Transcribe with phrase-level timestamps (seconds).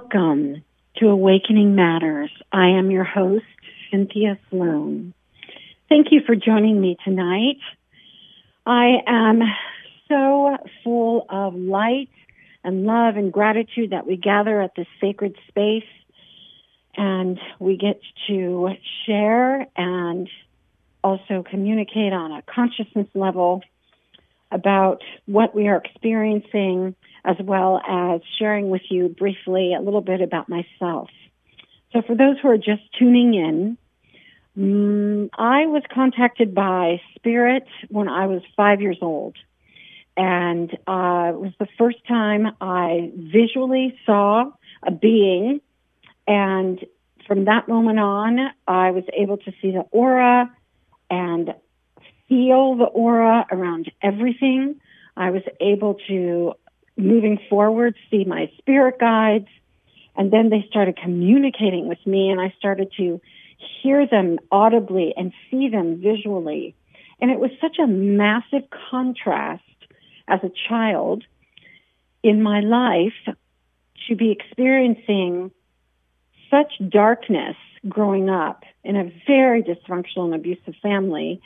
[0.00, 0.62] Welcome
[0.98, 2.30] to Awakening Matters.
[2.52, 3.44] I am your host,
[3.90, 5.12] Cynthia Sloan.
[5.88, 7.58] Thank you for joining me tonight.
[8.64, 9.42] I am
[10.06, 12.10] so full of light
[12.62, 15.90] and love and gratitude that we gather at this sacred space
[16.96, 18.68] and we get to
[19.04, 20.30] share and
[21.02, 23.62] also communicate on a consciousness level
[24.52, 30.20] about what we are experiencing as well as sharing with you briefly a little bit
[30.20, 31.10] about myself.
[31.92, 33.78] So for those who are just tuning in,
[34.56, 39.36] mm, I was contacted by Spirit when I was five years old.
[40.16, 44.50] And uh, it was the first time I visually saw
[44.84, 45.60] a being.
[46.26, 46.84] And
[47.26, 50.50] from that moment on, I was able to see the aura
[51.08, 51.54] and
[52.28, 54.80] feel the aura around everything.
[55.16, 56.54] I was able to,
[56.98, 59.48] moving forward, see my spirit guides.
[60.16, 63.20] And then they started communicating with me and I started to
[63.82, 66.74] hear them audibly and see them visually.
[67.20, 69.62] And it was such a massive contrast
[70.26, 71.24] as a child
[72.22, 73.36] in my life
[74.08, 75.50] to be experiencing
[76.50, 77.56] such darkness
[77.88, 81.40] growing up in a very dysfunctional and abusive family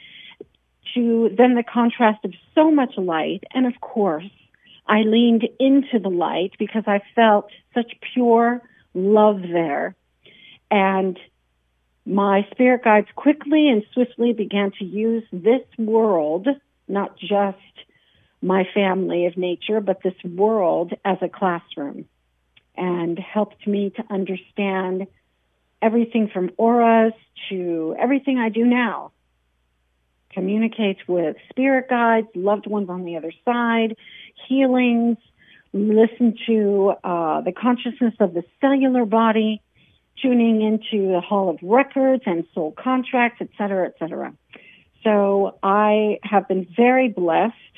[0.94, 3.44] to then the contrast of so much light.
[3.52, 4.30] And of course,
[4.92, 8.60] I leaned into the light because I felt such pure
[8.92, 9.96] love there.
[10.70, 11.18] And
[12.04, 16.46] my spirit guides quickly and swiftly began to use this world,
[16.88, 17.56] not just
[18.42, 22.04] my family of nature, but this world as a classroom
[22.76, 25.06] and helped me to understand
[25.80, 27.14] everything from auras
[27.48, 29.12] to everything I do now.
[30.32, 33.96] Communicates with spirit guides, loved ones on the other side,
[34.52, 35.16] healings,
[35.72, 39.52] listen to uh, the consciousness of the cellular body,
[40.22, 44.28] tuning into the Hall of Records and soul contracts, et cetera, et cetera.
[45.04, 45.14] So
[45.62, 47.74] I have been very blessed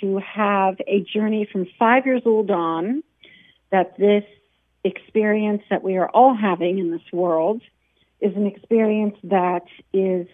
[0.00, 3.02] to have a journey from five years old on
[3.70, 4.24] that this
[4.82, 7.62] experience that we are all having in this world
[8.20, 10.26] is an experience that is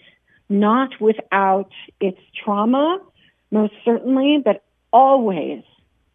[0.48, 2.98] not without its trauma,
[3.50, 5.62] most certainly, but always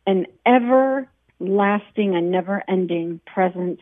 [0.08, 3.82] an everlasting and never ending presence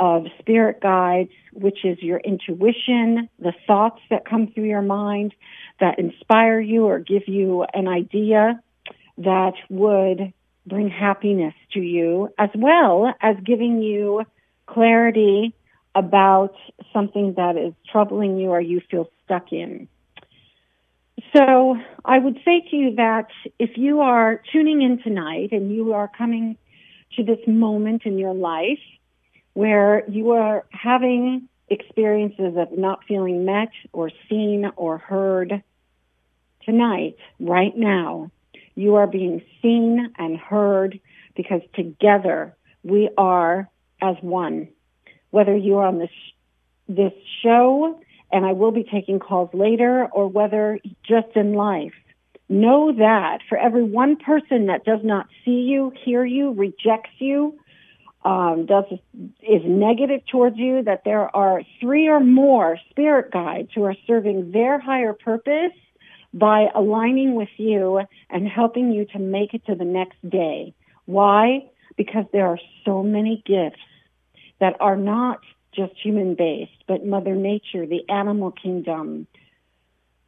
[0.00, 5.34] of spirit guides, which is your intuition, the thoughts that come through your mind
[5.80, 8.60] that inspire you or give you an idea
[9.18, 10.32] that would
[10.66, 14.22] bring happiness to you, as well as giving you
[14.66, 15.54] clarity
[15.94, 16.54] about
[16.92, 19.88] something that is troubling you or you feel stuck in.
[21.34, 23.28] So I would say to you that
[23.58, 26.58] if you are tuning in tonight and you are coming
[27.16, 28.80] to this moment in your life
[29.54, 35.62] where you are having experiences of not feeling met or seen or heard
[36.64, 38.30] tonight, right now,
[38.74, 41.00] you are being seen and heard
[41.34, 43.70] because together we are
[44.02, 44.68] as one.
[45.30, 46.10] Whether you're on this,
[46.88, 47.12] this
[47.42, 48.01] show,
[48.32, 51.92] and I will be taking calls later, or whether just in life,
[52.48, 57.58] know that for every one person that does not see you, hear you, rejects you,
[58.24, 58.84] um, does
[59.42, 64.52] is negative towards you, that there are three or more spirit guides who are serving
[64.52, 65.72] their higher purpose
[66.32, 68.00] by aligning with you
[68.30, 70.72] and helping you to make it to the next day.
[71.04, 71.68] Why?
[71.96, 73.82] Because there are so many gifts
[74.60, 75.40] that are not
[75.74, 79.26] just human based, but Mother Nature, the animal kingdom,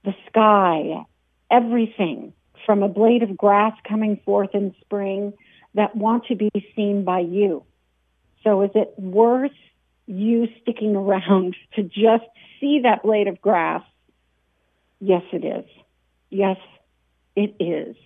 [0.04, 1.04] the sky,
[1.50, 2.32] everything
[2.66, 5.34] from a blade of grass coming forth in spring
[5.74, 7.64] that want to be seen by you.
[8.42, 9.52] So is it worth
[10.06, 12.24] you sticking around to just
[12.60, 13.82] see that blade of grass?
[15.00, 15.66] Yes, it is.
[16.30, 16.56] Yes,
[17.36, 17.96] it is.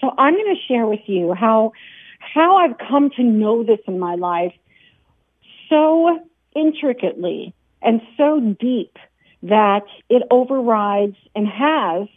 [0.00, 1.72] So I'm going to share with you how,
[2.18, 4.52] how I've come to know this in my life
[5.68, 6.20] so
[6.56, 8.96] intricately and so deep
[9.42, 12.08] that it overrides and has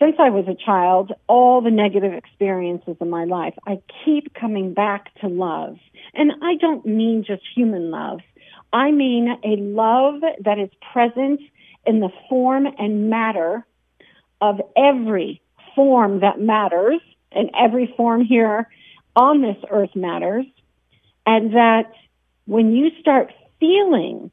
[0.00, 4.72] since I was a child, all the negative experiences in my life, I keep coming
[4.72, 5.76] back to love.
[6.14, 8.20] And I don't mean just human love.
[8.72, 11.40] I mean a love that is present
[11.86, 13.66] in the form and matter
[14.40, 15.42] of every
[15.74, 18.68] form that matters and every form here
[19.14, 20.46] on this earth matters.
[21.26, 21.92] And that
[22.46, 24.30] when you start feeling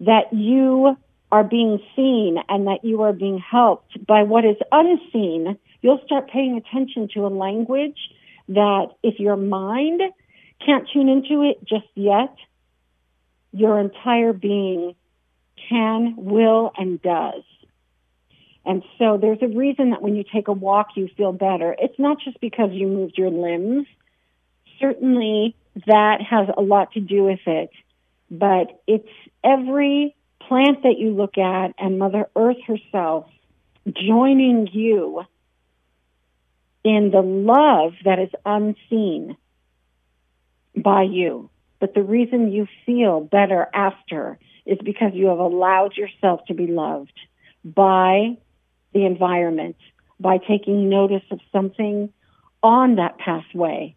[0.00, 0.96] that you
[1.30, 6.30] are being seen and that you are being helped by what is unseen, you'll start
[6.30, 7.98] paying attention to a language
[8.48, 10.00] that if your mind
[10.64, 12.34] can't tune into it just yet,
[13.52, 14.94] your entire being
[15.68, 17.42] can, will, and does.
[18.64, 21.74] And so there's a reason that when you take a walk, you feel better.
[21.78, 23.86] It's not just because you moved your limbs.
[24.78, 25.56] Certainly
[25.86, 27.70] that has a lot to do with it,
[28.30, 29.08] but it's
[29.42, 30.14] every
[30.46, 33.26] plant that you look at and Mother Earth herself
[33.86, 35.22] joining you
[36.84, 39.36] in the love that is unseen
[40.76, 41.50] by you.
[41.78, 46.66] But the reason you feel better after is because you have allowed yourself to be
[46.66, 47.18] loved
[47.64, 48.36] by
[48.92, 49.76] the environment,
[50.18, 52.12] by taking notice of something
[52.62, 53.94] on that pathway.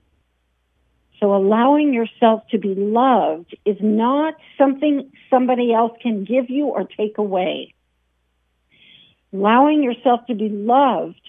[1.24, 6.84] So allowing yourself to be loved is not something somebody else can give you or
[6.84, 7.74] take away.
[9.32, 11.22] Allowing yourself to be loved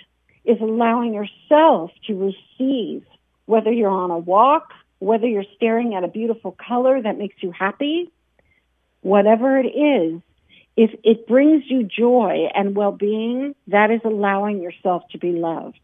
[0.45, 3.05] is allowing yourself to receive,
[3.47, 7.53] whether you're on a walk, whether you're staring at a beautiful color that makes you
[7.53, 8.11] happy,
[9.03, 10.21] whatever it is,
[10.77, 15.79] if it brings you joy and well-being, that is allowing yourself to be loved.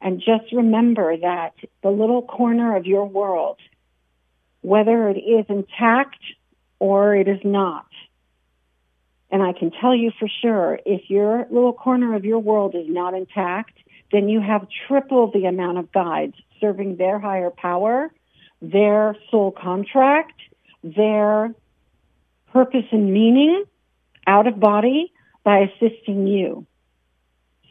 [0.00, 3.58] And just remember that the little corner of your world,
[4.60, 6.20] whether it is intact
[6.78, 7.86] or it is not,
[9.30, 12.86] and I can tell you for sure, if your little corner of your world is
[12.88, 13.76] not intact,
[14.10, 18.10] then you have triple the amount of guides serving their higher power,
[18.62, 20.40] their soul contract,
[20.82, 21.54] their
[22.52, 23.64] purpose and meaning
[24.26, 25.12] out of body
[25.44, 26.66] by assisting you.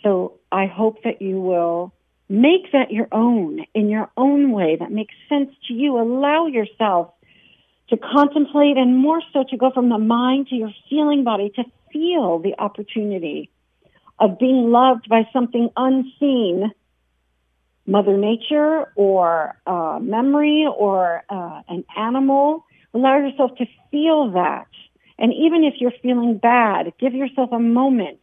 [0.03, 1.91] So I hope that you will
[2.29, 5.99] make that your own in your own way that makes sense to you.
[5.99, 7.13] Allow yourself
[7.89, 11.63] to contemplate and more so to go from the mind to your feeling body to
[11.91, 13.49] feel the opportunity
[14.19, 16.71] of being loved by something unseen,
[17.85, 22.65] Mother Nature or uh, memory or uh, an animal.
[22.93, 24.67] Allow yourself to feel that.
[25.17, 28.19] And even if you're feeling bad, give yourself a moment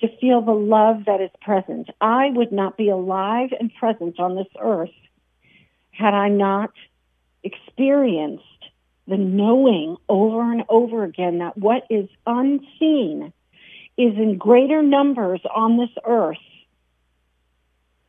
[0.00, 1.88] to feel the love that is present.
[2.00, 4.90] I would not be alive and present on this earth
[5.90, 6.72] had I not
[7.42, 8.44] experienced
[9.08, 13.32] the knowing over and over again that what is unseen
[13.96, 16.36] is in greater numbers on this earth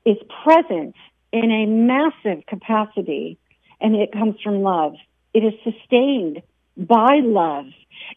[0.05, 0.95] is present
[1.31, 3.37] in a massive capacity
[3.79, 4.95] and it comes from love.
[5.33, 6.41] It is sustained
[6.75, 7.65] by love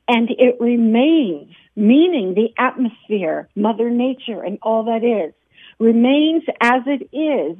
[0.08, 5.34] and it remains, meaning the atmosphere, mother nature and all that is
[5.78, 7.56] remains as it is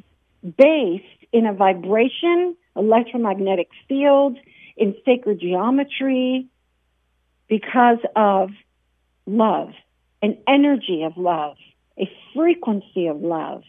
[0.57, 4.37] based in a vibration, electromagnetic field,
[4.77, 6.47] in sacred geometry
[7.49, 8.51] because of
[9.27, 9.71] love,
[10.23, 11.57] an energy of love,
[11.99, 13.63] a frequency of love.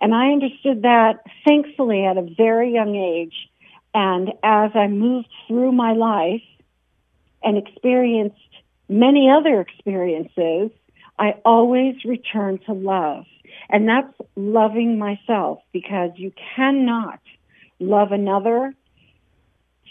[0.00, 3.34] And I understood that thankfully at a very young age.
[3.94, 6.42] And as I moved through my life
[7.42, 8.36] and experienced
[8.90, 10.70] many other experiences,
[11.18, 13.24] I always return to love.
[13.70, 17.20] And that's loving myself because you cannot
[17.78, 18.74] love another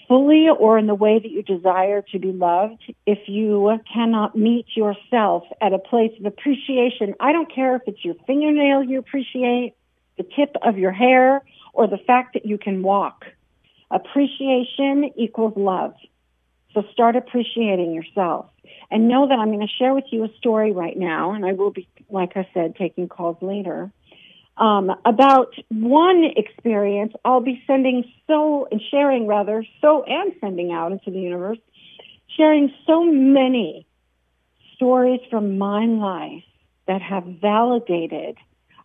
[0.10, 4.66] fully or in the way that you desire to be loved, if you cannot meet
[4.76, 9.76] yourself at a place of appreciation, I don't care if it's your fingernail you appreciate,
[10.18, 13.26] the tip of your hair, or the fact that you can walk.
[13.92, 15.94] Appreciation equals love.
[16.74, 18.48] So start appreciating yourself.
[18.92, 21.54] And know that I'm going to share with you a story right now, and I
[21.54, 23.92] will be, like I said, taking calls later
[24.60, 30.92] um, about one experience I'll be sending so and sharing rather so and sending out
[30.92, 31.60] into the universe,
[32.36, 33.88] sharing so many
[34.76, 36.44] stories from my life
[36.88, 38.38] that have validated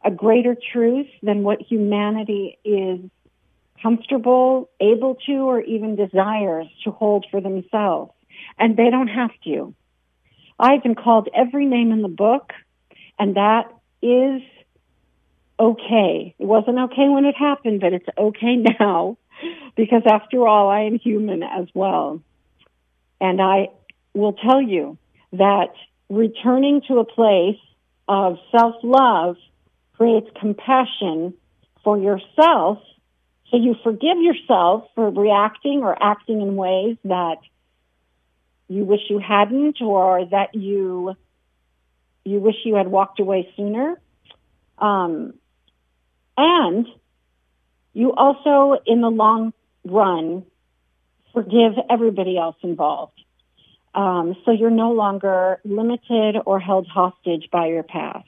[0.05, 3.01] a greater truth than what humanity is
[3.83, 8.13] comfortable, able to, or even desires to hold for themselves.
[8.59, 9.75] And they don't have to.
[10.59, 12.53] I've been called every name in the book,
[13.19, 14.43] and that is
[15.59, 16.35] okay.
[16.39, 19.19] It wasn't okay when it happened, but it's okay now
[19.77, 22.21] because after all, I am human as well.
[23.21, 23.69] And I
[24.13, 24.99] will tell you
[25.33, 25.73] that
[26.09, 27.59] returning to a place
[28.09, 29.37] of self-love
[29.97, 31.35] creates compassion
[31.83, 32.79] for yourself.
[33.55, 37.37] So you forgive yourself for reacting or acting in ways that
[38.67, 41.15] you wish you hadn't or that you,
[42.25, 44.01] you wish you had walked away sooner.
[44.77, 45.35] Um,
[46.37, 46.89] and
[47.93, 49.53] you also, in the long
[49.85, 50.45] run,
[51.33, 53.21] forgive everybody else involved.
[53.95, 58.27] Um, so you're no longer limited or held hostage by your past.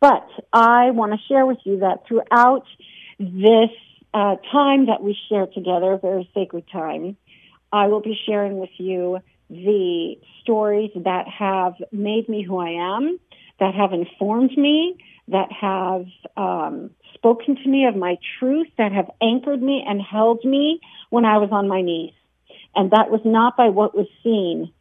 [0.00, 2.64] But I want to share with you that throughout
[3.18, 3.68] this
[4.18, 7.16] uh, time that we share together, a very sacred time,
[7.72, 13.20] I will be sharing with you the stories that have made me who I am,
[13.60, 14.96] that have informed me,
[15.28, 16.06] that have
[16.36, 21.24] um, spoken to me of my truth, that have anchored me and held me when
[21.24, 22.14] I was on my knees.
[22.74, 24.72] And that was not by what was seen.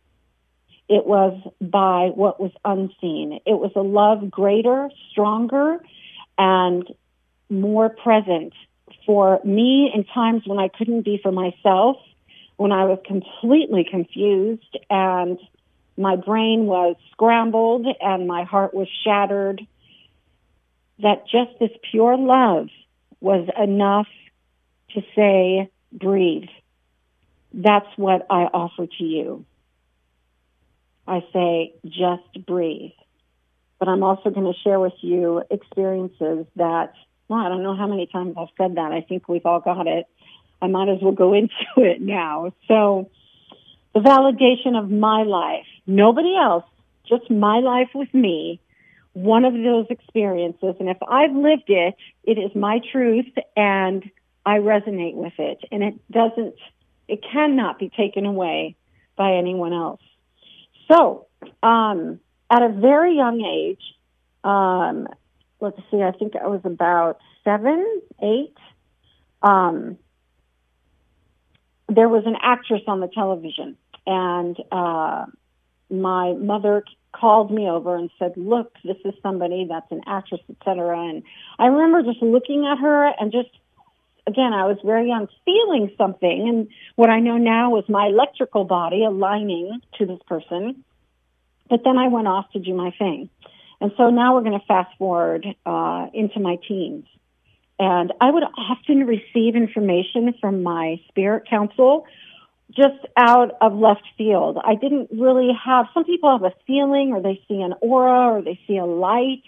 [0.89, 3.39] It was by what was unseen.
[3.46, 5.77] It was a love greater, stronger,
[6.39, 6.88] and
[7.50, 8.53] more present
[9.07, 11.97] for me in times when I couldn't be for myself,
[12.57, 15.39] when I was completely confused and
[15.97, 19.65] my brain was scrambled and my heart was shattered,
[20.99, 22.67] that just this pure love
[23.19, 24.07] was enough
[24.91, 26.49] to say, breathe.
[27.53, 29.45] That's what I offer to you.
[31.07, 32.91] I say, just breathe.
[33.79, 36.93] But I'm also going to share with you experiences that,
[37.27, 38.91] well, I don't know how many times I've said that.
[38.91, 40.05] I think we've all got it.
[40.62, 42.53] I might as well go into it now.
[42.67, 43.10] So
[43.93, 46.65] the validation of my life, nobody else,
[47.07, 48.60] just my life with me,
[49.13, 50.75] one of those experiences.
[50.79, 54.03] And if I've lived it, it is my truth and
[54.46, 55.60] I resonate with it.
[55.72, 56.55] And it doesn't,
[57.07, 58.75] it cannot be taken away
[59.15, 60.01] by anyone else.
[60.89, 61.27] So,
[61.63, 62.19] um,
[62.50, 63.81] at a very young age,
[64.43, 65.07] um,
[65.59, 68.55] let's see, I think I was about seven, eight.
[69.41, 69.97] Um,
[71.89, 75.25] there was an actress on the television, and uh,
[75.89, 76.83] my mother
[77.13, 81.23] called me over and said, "Look, this is somebody that's an actress, etc." And
[81.57, 83.49] I remember just looking at her and just
[84.27, 88.65] again, I was very young, feeling something, and what I know now was my electrical
[88.65, 90.83] body aligning to this person.
[91.69, 93.29] But then I went off to do my thing,
[93.79, 97.05] and so now we're going to fast forward uh, into my teens.
[97.79, 102.07] And I would often receive information from my spirit council
[102.72, 104.57] just out of left field.
[104.63, 108.41] I didn't really have, some people have a feeling or they see an aura or
[108.41, 109.43] they see a light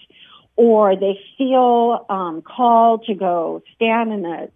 [0.55, 4.51] or they feel um, called to go stand in the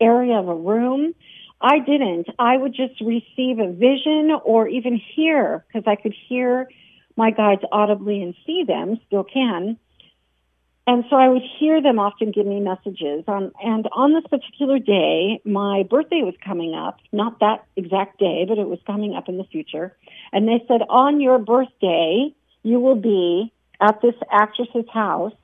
[0.00, 1.14] area of a room.
[1.60, 2.26] I didn't.
[2.38, 6.68] I would just receive a vision or even hear because I could hear
[7.16, 9.78] my guides audibly and see them, still can.
[10.86, 13.24] And so I would hear them often give me messages.
[13.28, 18.58] And on this particular day, my birthday was coming up, not that exact day, but
[18.58, 19.96] it was coming up in the future.
[20.32, 25.34] And they said, on your birthday, you will be at this actress's house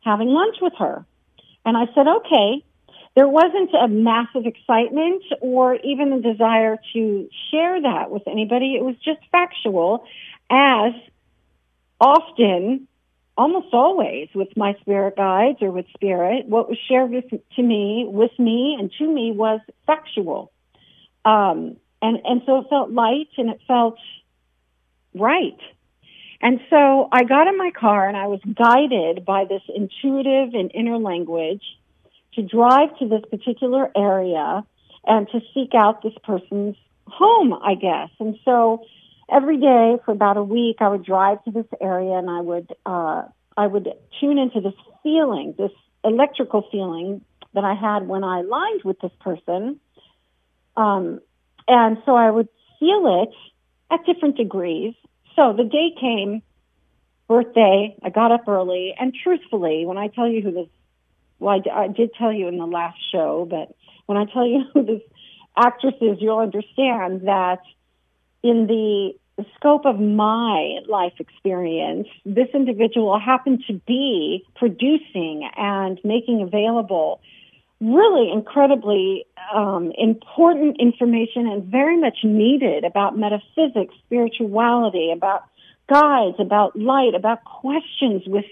[0.00, 1.04] having lunch with her.
[1.64, 2.64] And I said, okay.
[3.14, 8.74] There wasn't a massive excitement or even a desire to share that with anybody.
[8.74, 10.06] It was just factual
[10.52, 10.92] as
[12.00, 12.86] often
[13.36, 17.24] almost always with my spirit guides or with spirit, what was shared with,
[17.56, 20.52] to me, with me and to me was sexual.
[21.24, 23.98] Um, and, and so it felt light and it felt
[25.14, 25.58] right.
[26.42, 30.70] And so I got in my car and I was guided by this intuitive and
[30.74, 31.62] inner language
[32.34, 34.64] to drive to this particular area
[35.04, 38.10] and to seek out this person's home, I guess.
[38.18, 38.84] And so
[39.32, 42.72] every day for about a week, I would drive to this area and I would,
[42.84, 43.24] uh,
[43.56, 43.88] I would
[44.20, 45.72] tune into this feeling, this
[46.04, 47.24] electrical feeling
[47.54, 49.80] that I had when I aligned with this person.
[50.76, 51.20] Um,
[51.68, 52.48] and so I would
[52.78, 53.34] feel it
[53.92, 54.94] at different degrees.
[55.36, 56.42] So the day came,
[57.28, 60.68] birthday, I got up early, and truthfully, when I tell you who this,
[61.38, 63.74] well, I, I did tell you in the last show, but
[64.06, 65.02] when I tell you who this
[65.56, 67.60] actress is, you'll understand that
[68.42, 69.14] in the
[69.56, 77.20] scope of my life experience, this individual happened to be producing and making available
[77.80, 85.44] really incredibly um, important information and very much needed about metaphysics, spirituality, about
[85.88, 88.44] guides, about light, about questions with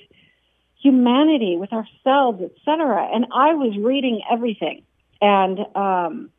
[0.82, 3.08] humanity, with ourselves, etc.
[3.12, 4.82] And I was reading everything
[5.20, 6.30] and um,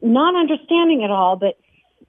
[0.00, 1.58] not understanding it all, but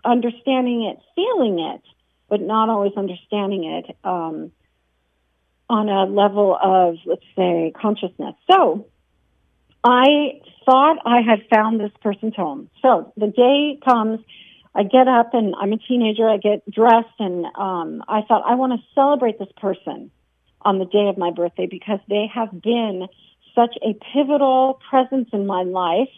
[0.03, 1.81] understanding it, feeling it,
[2.29, 4.51] but not always understanding it um,
[5.69, 8.35] on a level of, let's say, consciousness.
[8.49, 8.87] So
[9.83, 12.69] I thought I had found this person's home.
[12.81, 14.19] So the day comes,
[14.75, 16.29] I get up and I'm a teenager.
[16.29, 20.11] I get dressed and um, I thought I want to celebrate this person
[20.61, 23.07] on the day of my birthday because they have been
[23.55, 26.09] such a pivotal presence in my life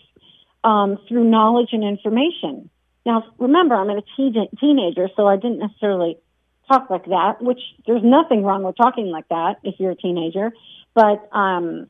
[0.64, 2.70] um, through knowledge and information.
[3.06, 6.18] Now, remember, I'm a teen- teenager, so I didn't necessarily
[6.68, 10.52] talk like that, which there's nothing wrong with talking like that if you're a teenager,
[10.94, 11.90] but um,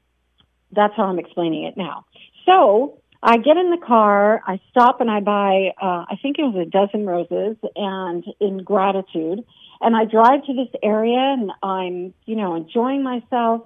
[0.72, 2.06] that's how I'm explaining it now.
[2.46, 6.44] So I get in the car, I stop and I buy, uh, I think it
[6.44, 9.46] was a dozen roses and in gratitude.
[9.80, 13.62] And I drive to this area and I'm, you know, enjoying myself.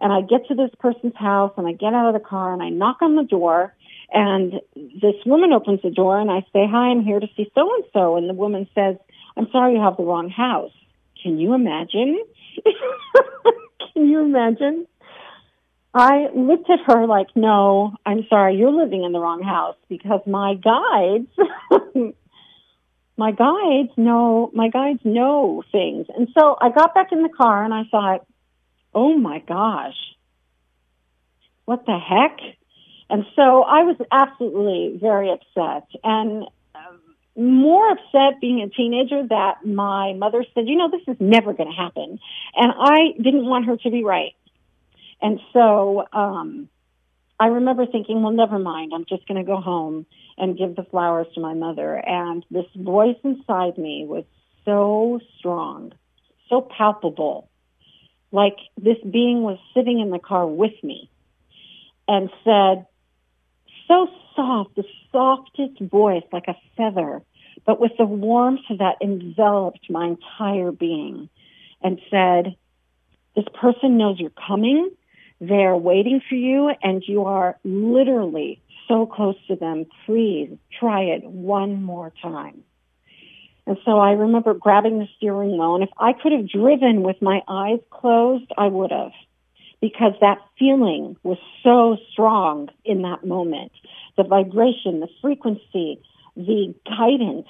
[0.00, 2.62] And I get to this person's house and I get out of the car and
[2.62, 3.74] I knock on the door
[4.12, 7.74] and this woman opens the door and I say, hi, I'm here to see so
[7.74, 8.16] and so.
[8.16, 8.96] And the woman says,
[9.36, 10.72] I'm sorry you have the wrong house.
[11.22, 12.18] Can you imagine?
[13.94, 14.86] Can you imagine?
[15.92, 20.20] I looked at her like, no, I'm sorry, you're living in the wrong house because
[20.26, 21.28] my guides,
[23.16, 26.06] my guides know, my guides know things.
[26.16, 28.26] And so I got back in the car and I thought,
[28.94, 29.96] oh my gosh,
[31.64, 32.38] what the heck?
[33.10, 36.44] And so I was absolutely very upset and
[36.76, 37.00] um,
[37.36, 41.68] more upset being a teenager that my mother said, you know, this is never going
[41.68, 42.20] to happen.
[42.54, 44.34] And I didn't want her to be right.
[45.20, 46.68] And so um,
[47.40, 48.92] I remember thinking, well, never mind.
[48.94, 50.06] I'm just going to go home
[50.38, 51.96] and give the flowers to my mother.
[51.96, 54.24] And this voice inside me was
[54.64, 55.92] so strong,
[56.48, 57.48] so palpable,
[58.30, 61.10] like this being was sitting in the car with me
[62.06, 62.86] and said,
[63.90, 64.06] so
[64.36, 67.22] soft, the softest voice, like a feather,
[67.66, 71.28] but with the warmth that enveloped my entire being
[71.82, 72.54] and said,
[73.34, 74.90] this person knows you're coming
[75.40, 79.86] they're waiting for you and you are literally so close to them.
[80.04, 82.62] Please try it one more time.
[83.66, 87.22] And so I remember grabbing the steering wheel and if I could have driven with
[87.22, 89.12] my eyes closed, I would have
[89.80, 93.72] because that feeling was so strong in that moment.
[94.16, 96.00] The vibration, the frequency,
[96.36, 97.48] the guidance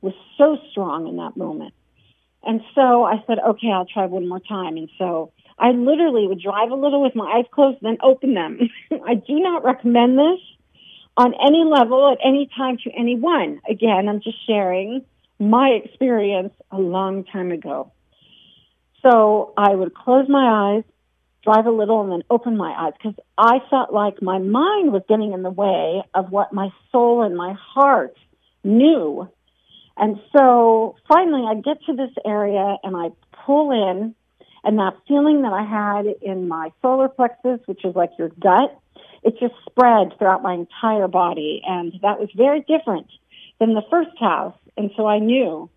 [0.00, 1.74] was so strong in that moment.
[2.44, 4.76] And so I said, okay, I'll try one more time.
[4.76, 8.58] And so I literally would drive a little with my eyes closed, then open them.
[9.06, 10.40] I do not recommend this
[11.16, 13.60] on any level at any time to anyone.
[13.68, 15.04] Again, I'm just sharing
[15.38, 17.92] my experience a long time ago.
[19.02, 20.84] So I would close my eyes,
[21.44, 25.02] drive a little, and then open my eyes because I felt like my mind was
[25.08, 28.16] getting in the way of what my soul and my heart
[28.64, 29.28] knew.
[29.96, 33.10] And so finally I get to this area and I
[33.44, 34.14] pull in
[34.64, 38.78] and that feeling that I had in my solar plexus, which is like your gut,
[39.22, 41.62] it just spread throughout my entire body.
[41.66, 43.08] And that was very different
[43.58, 44.56] than the first house.
[44.76, 45.68] And so I knew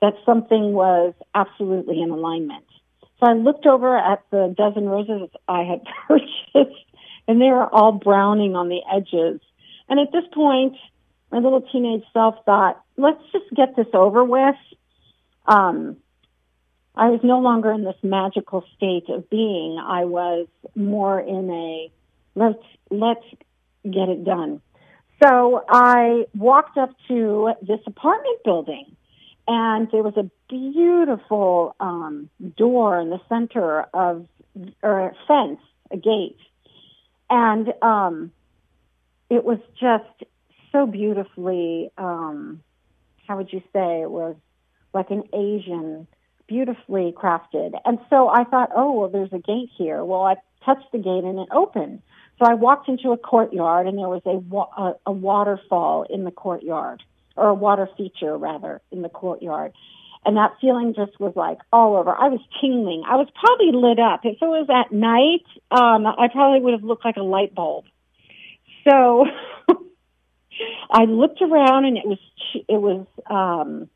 [0.00, 2.64] that something was absolutely in alignment.
[3.22, 6.84] So I looked over at the dozen roses I had purchased
[7.28, 9.40] and they were all browning on the edges.
[9.88, 10.74] And at this point,
[11.30, 14.56] my little teenage self thought, let's just get this over with.
[15.46, 15.98] Um,
[16.96, 19.78] I was no longer in this magical state of being.
[19.78, 21.92] I was more in a
[22.34, 23.24] let's let's
[23.84, 24.60] get it done.
[25.22, 28.96] So I walked up to this apartment building,
[29.46, 34.26] and there was a beautiful um, door in the center of
[34.82, 36.38] or a fence, a gate,
[37.30, 38.32] and um,
[39.30, 40.30] it was just
[40.70, 41.90] so beautifully.
[41.98, 42.62] Um,
[43.26, 44.36] how would you say it was
[44.92, 46.06] like an Asian
[46.52, 47.72] beautifully crafted.
[47.84, 50.04] And so I thought, oh, well, there's a gate here.
[50.04, 52.02] Well, I touched the gate and it opened.
[52.38, 56.24] So I walked into a courtyard and there was a, wa- a, a waterfall in
[56.24, 57.02] the courtyard,
[57.36, 59.72] or a water feature rather, in the courtyard.
[60.24, 62.10] And that feeling just was like all over.
[62.10, 63.02] I was tingling.
[63.06, 64.20] I was probably lit up.
[64.24, 67.86] If it was at night, um, I probably would have looked like a light bulb.
[68.88, 69.26] So
[70.90, 72.18] I looked around and it was,
[72.54, 73.88] it was, um,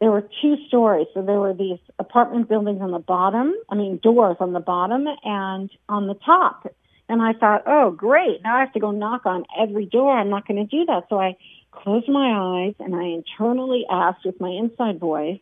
[0.00, 1.08] there were two stories.
[1.14, 5.06] So there were these apartment buildings on the bottom, I mean, doors on the bottom
[5.24, 6.72] and on the top.
[7.08, 8.40] And I thought, oh, great.
[8.44, 10.16] Now I have to go knock on every door.
[10.16, 11.06] I'm not going to do that.
[11.10, 11.36] So I
[11.70, 15.40] closed my eyes and I internally asked with my inside voice,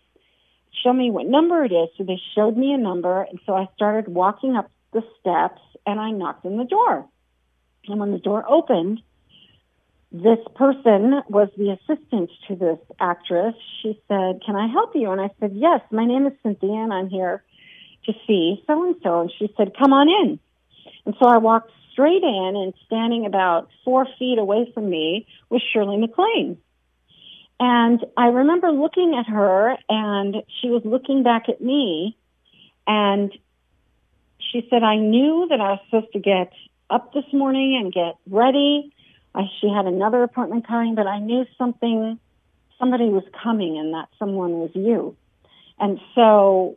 [0.82, 1.88] show me what number it is.
[1.96, 3.22] So they showed me a number.
[3.22, 7.06] And so I started walking up the steps and I knocked on the door.
[7.86, 9.00] And when the door opened,
[10.10, 13.54] this person was the assistant to this actress.
[13.82, 15.10] She said, can I help you?
[15.10, 17.42] And I said, yes, my name is Cynthia and I'm here
[18.06, 19.20] to see so and so.
[19.20, 20.38] And she said, come on in.
[21.04, 25.60] And so I walked straight in and standing about four feet away from me was
[25.72, 26.58] Shirley MacLaine.
[27.58, 32.16] And I remember looking at her and she was looking back at me
[32.86, 33.32] and
[34.38, 36.52] she said, I knew that I was supposed to get
[36.88, 38.92] up this morning and get ready
[39.34, 42.18] I, she had another appointment coming, but I knew something,
[42.78, 45.16] somebody was coming and that someone was you.
[45.78, 46.76] And so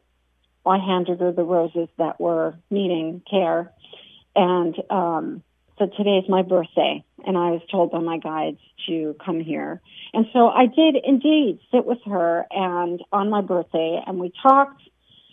[0.66, 3.72] I handed her the roses that were needing care
[4.36, 5.44] and um,
[5.78, 7.04] said, today is my birthday.
[7.26, 9.82] and I was told by my guides to come here.
[10.14, 14.82] And so I did indeed sit with her and on my birthday and we talked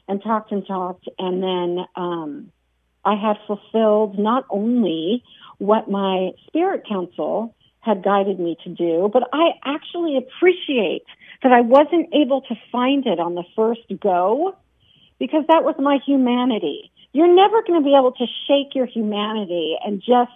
[0.06, 2.52] and talked and talked and then um
[3.04, 5.22] I had fulfilled not only
[5.58, 11.04] what my spirit council had guided me to do, but I actually appreciate
[11.42, 14.56] that I wasn't able to find it on the first go
[15.18, 16.90] because that was my humanity.
[17.12, 20.32] You're never going to be able to shake your humanity and just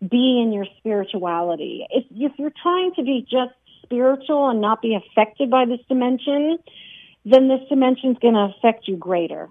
[0.00, 1.86] be in your spirituality.
[1.90, 6.58] If, if you're trying to be just spiritual and not be affected by this dimension,
[7.24, 9.48] then this dimension is going to affect you greater.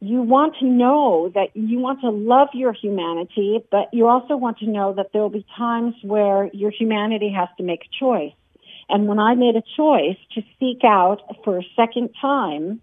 [0.00, 4.58] You want to know that you want to love your humanity, but you also want
[4.58, 8.32] to know that there will be times where your humanity has to make a choice.
[8.88, 12.80] And when I made a choice to seek out for a second time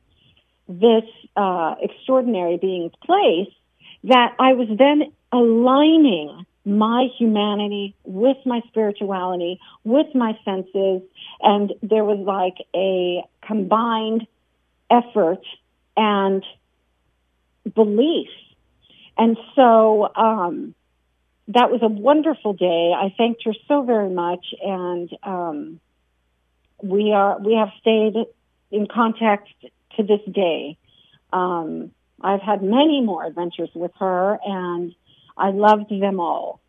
[0.67, 1.03] this
[1.35, 3.53] uh, extraordinary being's place,
[4.05, 11.01] that I was then aligning my humanity with my spirituality, with my senses,
[11.41, 14.25] and there was like a combined
[14.89, 15.43] effort
[15.95, 16.43] and
[17.73, 18.29] belief.
[19.17, 20.73] And so um,
[21.49, 22.93] that was a wonderful day.
[22.95, 25.79] I thanked her so very much, and um,
[26.81, 28.15] we are we have stayed
[28.71, 29.47] in contact
[29.97, 30.77] to this day.
[31.31, 34.95] Um, I've had many more adventures with her, and
[35.37, 36.61] I loved them all.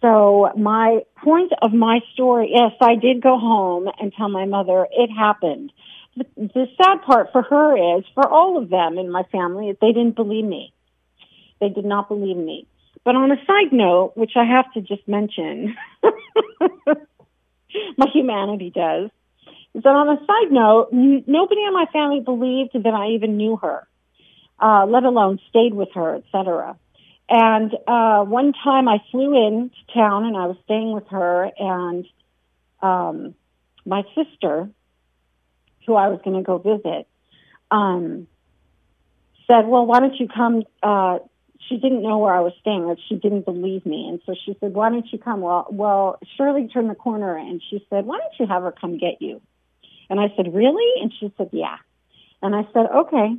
[0.00, 4.86] So my point of my story, yes, I did go home and tell my mother
[4.90, 5.72] it happened.
[6.16, 9.92] The, the sad part for her is, for all of them in my family, they
[9.92, 10.74] didn't believe me.
[11.60, 12.66] They did not believe me.
[13.04, 15.74] But on a side note, which I have to just mention,
[17.96, 19.10] my humanity does,
[19.74, 23.56] that on a side note, n- nobody in my family believed that I even knew
[23.56, 23.86] her,
[24.60, 26.76] uh, let alone stayed with her, etc.
[27.28, 32.06] And uh, one time I flew into town and I was staying with her and
[32.82, 33.34] um,
[33.86, 34.68] my sister,
[35.86, 37.06] who I was going to go visit,
[37.70, 38.26] um,
[39.46, 41.18] said, "Well, why don't you come?" Uh,
[41.68, 44.56] she didn't know where I was staying, or she didn't believe me, and so she
[44.60, 48.18] said, "Why don't you come?" Well, well, Shirley turned the corner and she said, "Why
[48.18, 49.40] don't you have her come get you?"
[50.10, 51.76] And I said, "Really?" And she said, "Yeah."
[52.42, 53.36] And I said, "Okay."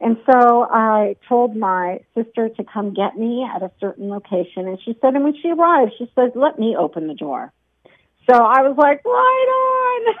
[0.00, 4.66] And so I told my sister to come get me at a certain location.
[4.66, 7.52] And she said, and when she arrived, she said, let me open the door.
[8.28, 10.14] So I was like, right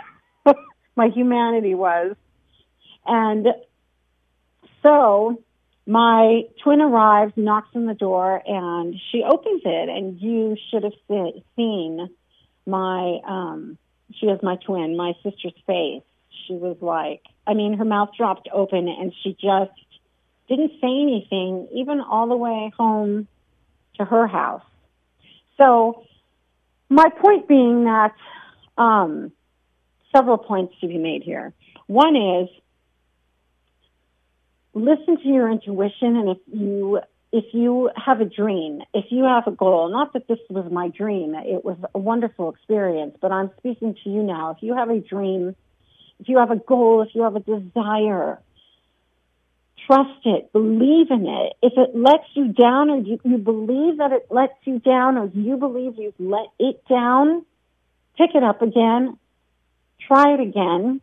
[0.46, 0.54] on.
[0.96, 2.14] my humanity was.
[3.06, 3.46] And
[4.82, 5.42] so
[5.86, 9.88] my twin arrives, knocks on the door, and she opens it.
[9.88, 10.92] And you should have
[11.56, 12.10] seen
[12.66, 13.78] my, um,
[14.18, 16.02] she has my twin, my sister's face.
[16.46, 19.72] She was like, I mean, her mouth dropped open and she just
[20.48, 23.28] didn't say anything, even all the way home
[23.98, 24.64] to her house.
[25.56, 26.04] So
[26.88, 28.14] my point being that,
[28.76, 29.32] um,
[30.14, 31.52] several points to be made here.
[31.86, 32.48] One is
[34.72, 37.00] listen to your intuition and if you
[37.32, 40.88] if you have a dream, if you have a goal, not that this was my
[40.88, 44.50] dream, it was a wonderful experience, but I'm speaking to you now.
[44.50, 45.54] If you have a dream,
[46.18, 48.40] if you have a goal, if you have a desire,
[49.86, 51.52] trust it, believe in it.
[51.62, 55.26] If it lets you down or you, you believe that it lets you down or
[55.26, 57.44] you believe you've let it down,
[58.18, 59.18] pick it up again,
[60.06, 61.00] try it again,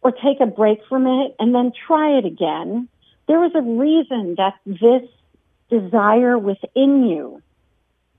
[0.00, 2.88] or take a break from it and then try it again.
[3.26, 5.02] There is a reason that this
[5.68, 7.42] desire within you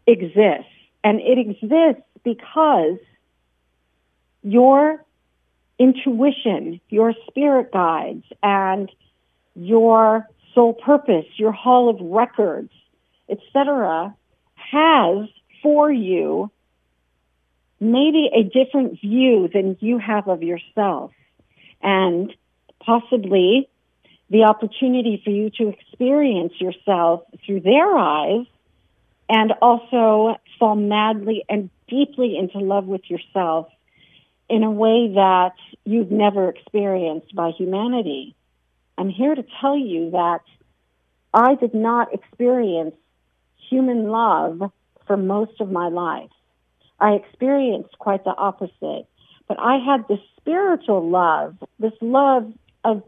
[0.07, 0.71] exists.
[1.03, 2.97] And it exists because
[4.43, 5.03] your
[5.77, 8.91] intuition, your spirit guides, and
[9.55, 12.71] your soul purpose, your hall of records,
[13.29, 14.13] etc.,
[14.55, 15.27] has
[15.63, 16.51] for you
[17.79, 21.11] maybe a different view than you have of yourself
[21.81, 22.33] and
[22.79, 23.69] possibly
[24.29, 28.45] the opportunity for you to experience yourself through their eyes
[29.27, 33.67] and also fall madly and deeply into love with yourself
[34.49, 35.53] in a way that
[35.85, 38.35] you've never experienced by humanity.
[38.97, 40.41] I'm here to tell you that
[41.33, 42.95] I did not experience
[43.69, 44.71] human love
[45.05, 46.31] for most of my life.
[46.99, 49.07] I experienced quite the opposite.
[49.47, 53.03] But I had this spiritual love, this love of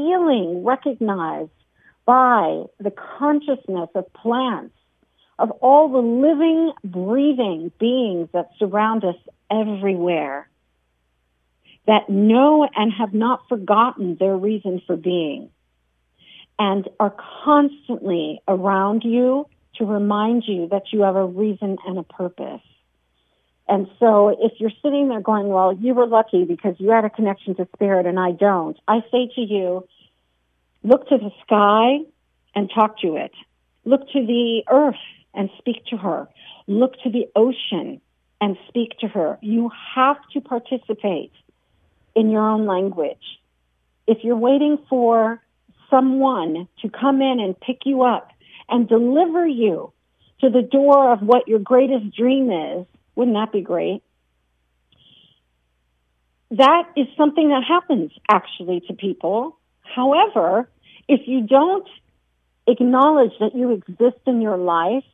[0.00, 1.50] feeling recognized
[2.06, 4.74] by the consciousness of plants,
[5.38, 9.16] of all the living, breathing beings that surround us
[9.50, 10.48] everywhere
[11.86, 15.50] that know and have not forgotten their reason for being
[16.58, 22.02] and are constantly around you to remind you that you have a reason and a
[22.02, 22.60] purpose.
[23.70, 27.10] And so if you're sitting there going, well, you were lucky because you had a
[27.10, 29.86] connection to spirit and I don't, I say to you,
[30.82, 32.04] look to the sky
[32.52, 33.30] and talk to it.
[33.84, 34.96] Look to the earth
[35.34, 36.28] and speak to her.
[36.66, 38.00] Look to the ocean
[38.40, 39.38] and speak to her.
[39.40, 41.32] You have to participate
[42.16, 43.22] in your own language.
[44.08, 45.40] If you're waiting for
[45.90, 48.32] someone to come in and pick you up
[48.68, 49.92] and deliver you
[50.40, 54.02] to the door of what your greatest dream is, wouldn't that be great?
[56.50, 59.56] That is something that happens actually to people.
[59.82, 60.68] However,
[61.08, 61.88] if you don't
[62.66, 65.04] acknowledge that you exist in your life,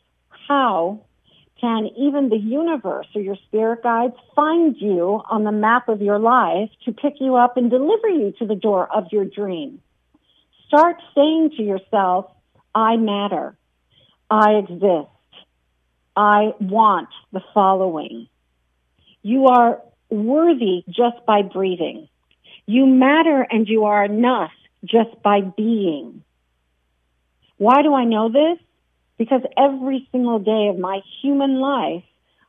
[0.48, 1.00] how
[1.61, 6.18] can even the universe or your spirit guides find you on the map of your
[6.18, 9.80] life to pick you up and deliver you to the door of your dream?
[10.68, 12.30] Start saying to yourself,
[12.74, 13.56] I matter.
[14.30, 15.09] I exist.
[16.16, 18.29] I want the following.
[19.22, 22.09] You are worthy just by breathing.
[22.64, 24.52] You matter and you are enough
[24.85, 26.22] just by being.
[27.59, 28.59] Why do I know this?
[29.18, 32.05] Because every single day of my human life,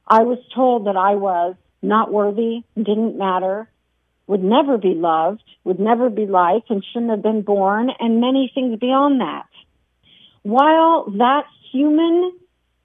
[0.07, 3.69] I was told that I was not worthy, didn't matter,
[4.27, 8.51] would never be loved, would never be liked, and shouldn't have been born, and many
[8.53, 9.47] things beyond that.
[10.43, 12.33] While that human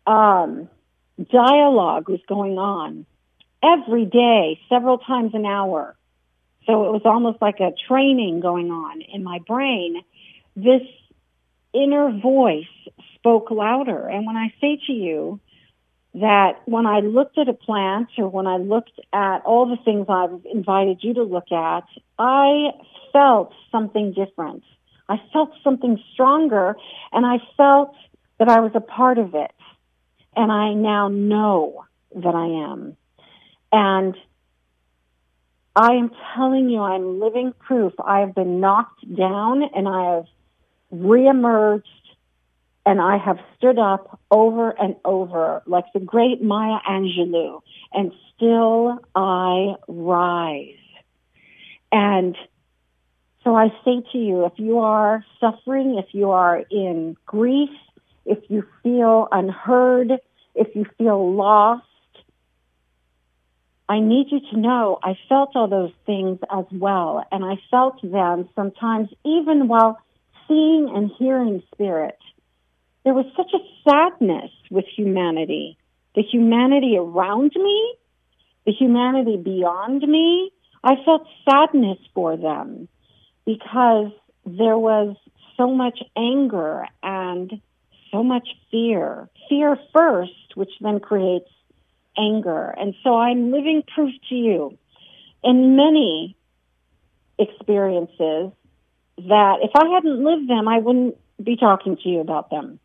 [0.06, 0.68] um,
[1.30, 3.06] dialogue was going on
[3.62, 5.96] every day, several times an hour,
[6.66, 10.02] so it was almost like a training going on in my brain,
[10.54, 10.82] this
[11.72, 12.66] inner voice
[13.14, 14.08] spoke louder.
[14.08, 15.40] And when I say to you
[16.14, 20.06] that when I looked at a plant or when I looked at all the things
[20.08, 21.84] I've invited you to look at,
[22.18, 22.70] I
[23.12, 24.62] felt something different.
[25.08, 26.76] I felt something stronger
[27.12, 27.94] and I felt
[28.38, 29.50] that I was a part of it.
[30.34, 32.96] And I now know that I am.
[33.70, 34.16] And
[35.74, 37.94] I am telling you, I'm living proof.
[38.04, 40.26] I have been knocked down and I have
[40.92, 41.82] reemerged
[42.84, 47.60] and I have stood up over and over like the great Maya Angelou
[47.92, 50.76] and still I rise.
[51.90, 52.36] And
[53.44, 57.70] so I say to you, if you are suffering, if you are in grief,
[58.24, 60.12] if you feel unheard,
[60.54, 61.86] if you feel lost,
[63.88, 67.24] I need you to know I felt all those things as well.
[67.30, 69.98] And I felt them sometimes even while
[70.48, 72.18] seeing and hearing spirit.
[73.04, 75.76] There was such a sadness with humanity.
[76.14, 77.94] The humanity around me,
[78.64, 80.52] the humanity beyond me.
[80.84, 82.88] I felt sadness for them
[83.44, 84.12] because
[84.46, 85.16] there was
[85.56, 87.60] so much anger and
[88.12, 89.28] so much fear.
[89.48, 91.50] Fear first, which then creates
[92.16, 92.68] anger.
[92.68, 94.78] And so I'm living proof to you
[95.42, 96.36] in many
[97.38, 98.52] experiences
[99.16, 102.78] that if I hadn't lived them, I wouldn't be talking to you about them.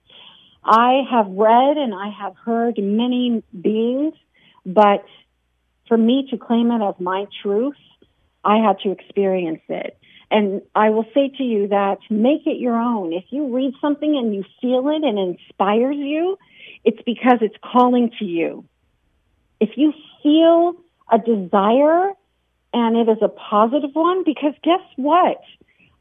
[0.63, 4.13] I have read and I have heard many beings,
[4.65, 5.05] but
[5.87, 7.77] for me to claim it as my truth,
[8.43, 9.97] I had to experience it.
[10.29, 13.13] And I will say to you that make it your own.
[13.13, 16.37] If you read something and you feel it and inspires you,
[16.83, 18.65] it's because it's calling to you.
[19.59, 20.75] If you feel
[21.11, 22.11] a desire
[22.73, 25.41] and it is a positive one, because guess what?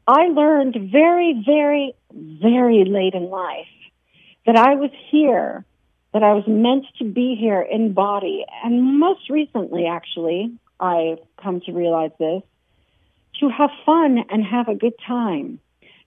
[0.07, 3.67] I learned very, very, very late in life
[4.45, 5.65] that I was here,
[6.13, 8.45] that I was meant to be here in body.
[8.63, 12.43] And most recently, actually, I've come to realize this,
[13.39, 15.59] to have fun and have a good time,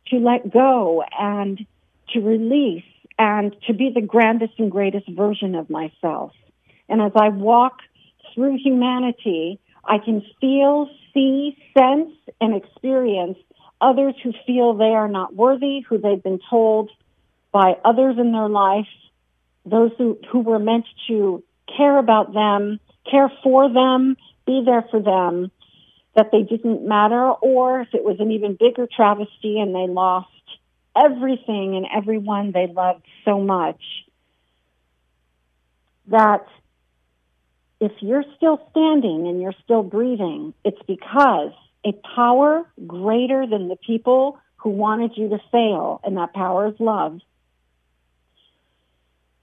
[0.09, 1.64] to let go and
[2.12, 2.85] to release
[3.19, 6.33] and to be the grandest and greatest version of myself.
[6.88, 7.79] And as I walk
[8.35, 13.38] through humanity, I can feel, see, sense, and experience
[13.81, 16.90] others who feel they are not worthy, who they've been told
[17.53, 18.88] by others in their life,
[19.64, 21.43] those who, who were meant to
[21.77, 22.79] care about them,
[23.11, 24.16] care for them,
[24.47, 25.51] be there for them,
[26.14, 30.29] that they didn't matter, or if it was an even bigger travesty and they lost
[30.96, 33.81] everything and everyone they loved so much,
[36.09, 36.46] that
[37.81, 41.53] if you're still standing and you're still breathing, it's because
[41.87, 46.75] a power greater than the people who wanted you to fail, and that power is
[46.79, 47.20] love,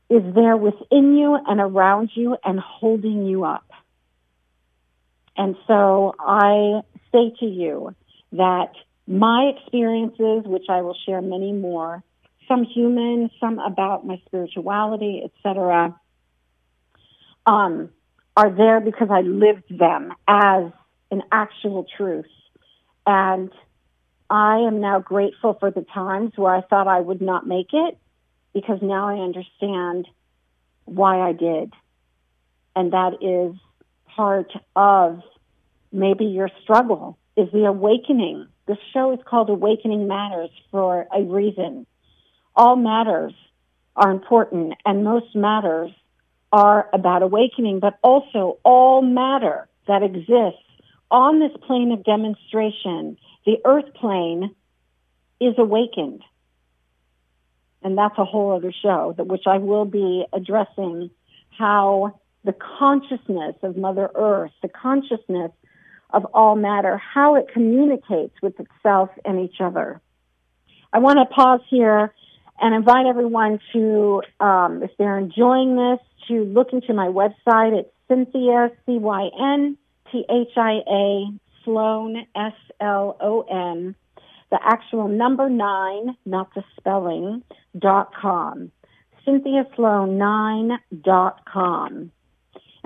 [0.10, 3.66] is there within you and around you and holding you up.
[5.38, 7.95] And so I say to you
[8.34, 8.71] that
[9.08, 12.04] my experiences, which I will share many more,
[12.47, 15.97] some human, some about my spirituality, etc.,
[17.45, 17.89] um,
[18.36, 20.71] are there because I lived them as
[21.12, 22.26] an actual truth.
[23.06, 23.52] And
[24.30, 27.97] I am now grateful for the times where I thought I would not make it
[28.54, 30.08] because now I understand
[30.86, 31.73] why I did.
[32.76, 33.56] And that is
[34.17, 35.21] part of
[35.91, 38.47] maybe your struggle is the awakening.
[38.65, 41.86] The show is called Awakening Matters for a reason.
[42.56, 43.34] All matters
[43.95, 45.91] are important and most matters
[46.51, 50.63] are about awakening, but also all matter that exists
[51.12, 54.53] on this plane of demonstration, the earth plane
[55.39, 56.23] is awakened.
[57.84, 61.12] And that's a whole other show that which I will be addressing
[61.58, 65.51] how the consciousness of Mother Earth, the consciousness
[66.10, 70.01] of all matter, how it communicates with itself and each other.
[70.93, 72.13] I want to pause here
[72.60, 77.77] and invite everyone to, um, if they're enjoying this, to look into my website.
[77.77, 79.77] It's Cynthia, C-Y-N-T-H-I-A,
[81.65, 83.95] Sloan, S-L-O-N,
[84.49, 87.43] the actual number nine, not the spelling,
[87.77, 88.71] dot com.
[89.25, 92.12] Cynthia Sloan nine dot com.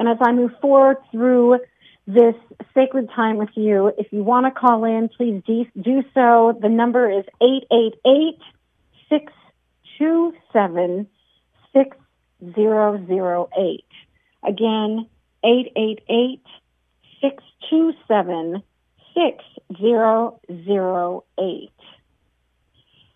[0.01, 1.59] And as I move forward through
[2.07, 2.33] this
[2.73, 6.57] sacred time with you, if you want to call in, please do so.
[6.59, 8.39] The number is 888
[9.09, 11.07] 627
[11.71, 13.85] 6008.
[14.43, 15.07] Again,
[15.43, 16.41] 888
[17.21, 18.63] 627
[19.13, 21.71] 6008.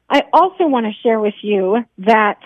[0.08, 2.38] I also want to share with you that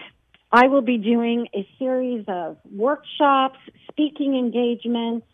[0.52, 3.60] I will be doing a series of workshops,
[4.00, 5.28] speaking engagements,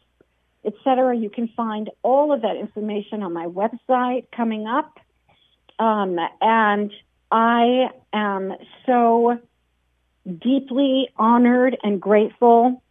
[0.65, 1.15] etc.
[1.15, 4.99] You can find all of that information on my website coming up.
[5.77, 6.91] Um, and
[7.31, 8.53] I am
[8.87, 9.37] so
[10.25, 12.81] deeply honored and grateful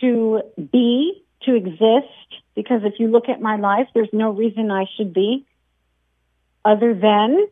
[0.00, 2.08] to be, to exist,
[2.56, 5.46] because if you look at my life, there's no reason I should be
[6.64, 7.46] other than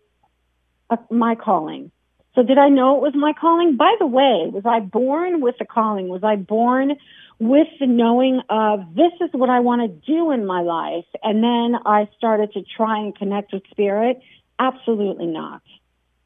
[0.89, 1.93] uh, my calling.
[2.35, 3.77] So did I know it was my calling?
[3.77, 6.09] By the way, was I born with the calling?
[6.09, 6.97] Was I born
[7.41, 11.07] with the knowing of this is what I want to do in my life?
[11.23, 14.21] And then I started to try and connect with spirit?
[14.59, 15.63] Absolutely not.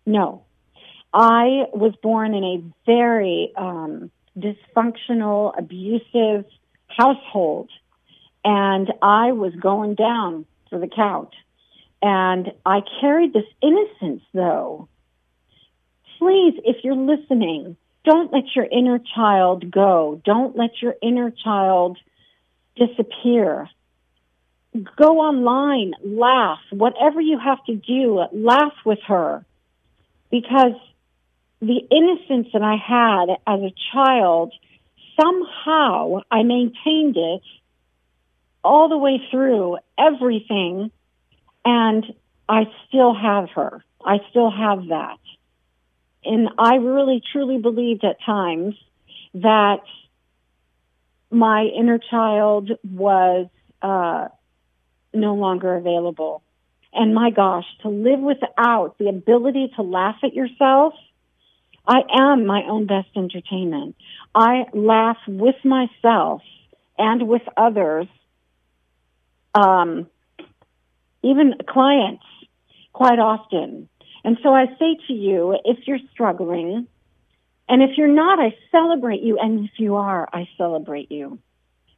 [0.04, 0.44] No.
[1.12, 6.44] I was born in a very um, dysfunctional, abusive
[6.88, 7.70] household,
[8.44, 11.30] and I was going down for the count.
[12.02, 14.88] And I carried this innocence, though,
[16.24, 20.22] please, if you're listening, don't let your inner child go.
[20.24, 21.98] Don't let your inner child
[22.76, 23.68] disappear.
[24.96, 29.44] Go online, laugh, whatever you have to do, laugh with her.
[30.30, 30.72] Because
[31.60, 34.54] the innocence that I had as a child,
[35.20, 37.42] somehow I maintained it
[38.64, 40.90] all the way through everything
[41.66, 42.04] and
[42.48, 43.84] I still have her.
[44.02, 45.18] I still have that.
[46.24, 48.74] And I really truly believed at times
[49.34, 49.80] that
[51.30, 53.48] my inner child was
[53.82, 54.28] uh,
[55.12, 56.42] no longer available.
[56.92, 60.94] And my gosh, to live without the ability to laugh at yourself,
[61.86, 63.96] I am my own best entertainment.
[64.34, 66.42] I laugh with myself
[66.96, 68.06] and with others,
[69.54, 70.06] um,
[71.22, 72.24] even clients,
[72.92, 73.88] quite often.
[74.24, 76.88] And so I say to you, if you're struggling,
[77.68, 79.38] and if you're not, I celebrate you.
[79.38, 81.38] And if you are, I celebrate you.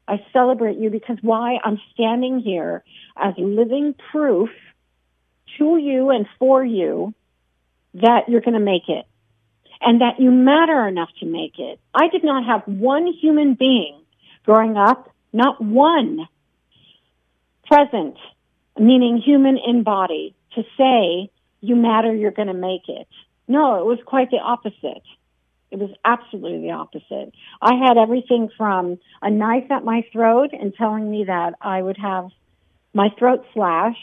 [0.09, 1.59] I celebrate you because why?
[1.65, 2.85] I'm standing here
[3.17, 4.51] as living proof
[5.59, 7.15] to you and for you
[7.95, 9.07] that you're going to make it
[9.81, 11.81] and that you matter enough to make it.
[11.95, 14.01] I did not have one human being
[14.45, 16.29] growing up, not one
[17.67, 18.17] present,
[18.79, 23.07] meaning human in body, to say you matter, you're going to make it.
[23.49, 25.03] No, it was quite the opposite.
[25.71, 27.33] It was absolutely the opposite.
[27.61, 31.99] I had everything from a knife at my throat and telling me that I would
[31.99, 32.29] have
[32.95, 33.99] my throat slashed.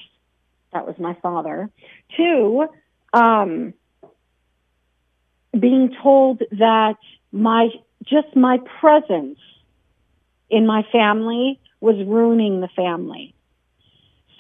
[0.74, 1.70] That was my father.
[2.18, 2.68] To
[3.14, 3.74] um,
[5.58, 6.95] being told that
[7.32, 7.70] my
[8.04, 9.39] just my presence
[10.49, 13.34] in my family was ruining the family.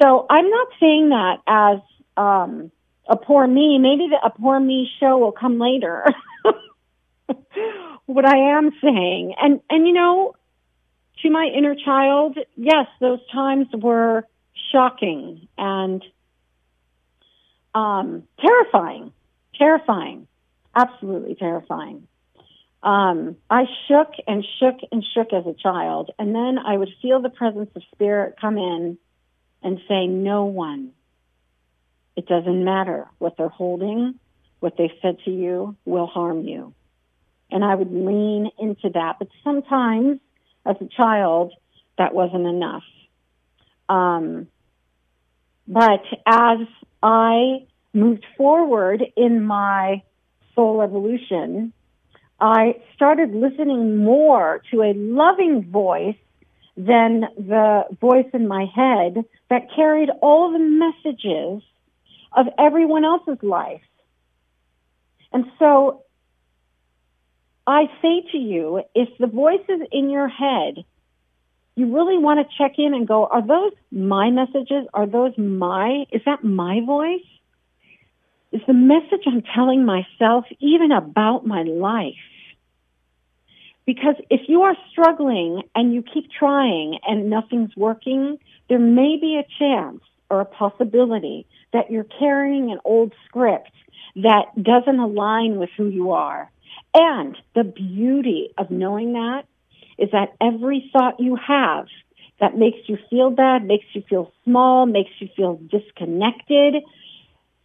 [0.01, 1.79] So I'm not saying that as
[2.17, 2.71] um,
[3.07, 3.77] a poor me.
[3.79, 6.05] Maybe the, a poor me show will come later.
[8.05, 10.35] what I am saying, and and you know,
[11.21, 14.27] to my inner child, yes, those times were
[14.71, 16.03] shocking and
[17.73, 19.13] um, terrifying,
[19.55, 20.27] terrifying,
[20.75, 22.07] absolutely terrifying.
[22.81, 27.21] Um, I shook and shook and shook as a child, and then I would feel
[27.21, 28.97] the presence of spirit come in
[29.61, 30.91] and say, "No one.
[32.15, 34.19] It doesn't matter what they're holding,
[34.59, 36.73] what they said to you will harm you."
[37.51, 40.19] And I would lean into that, but sometimes,
[40.65, 41.53] as a child,
[41.97, 42.83] that wasn't enough.
[43.89, 44.47] Um,
[45.67, 46.59] but as
[47.01, 50.01] I moved forward in my
[50.55, 51.73] soul evolution,
[52.39, 56.17] I started listening more to a loving voice
[56.75, 61.61] than the voice in my head that carried all the messages
[62.35, 63.81] of everyone else's life.
[65.31, 66.03] And so
[67.65, 70.83] I say to you, if the voices in your head
[71.75, 74.85] you really want to check in and go, are those my messages?
[74.93, 77.25] Are those my, is that my voice?
[78.51, 82.13] Is the message I'm telling myself even about my life?
[83.85, 88.37] Because if you are struggling and you keep trying and nothing's working,
[88.69, 90.01] there may be a chance
[90.33, 93.71] or a possibility that you're carrying an old script
[94.15, 96.49] that doesn't align with who you are.
[96.95, 99.43] And the beauty of knowing that
[99.99, 101.85] is that every thought you have
[102.39, 106.83] that makes you feel bad, makes you feel small, makes you feel disconnected,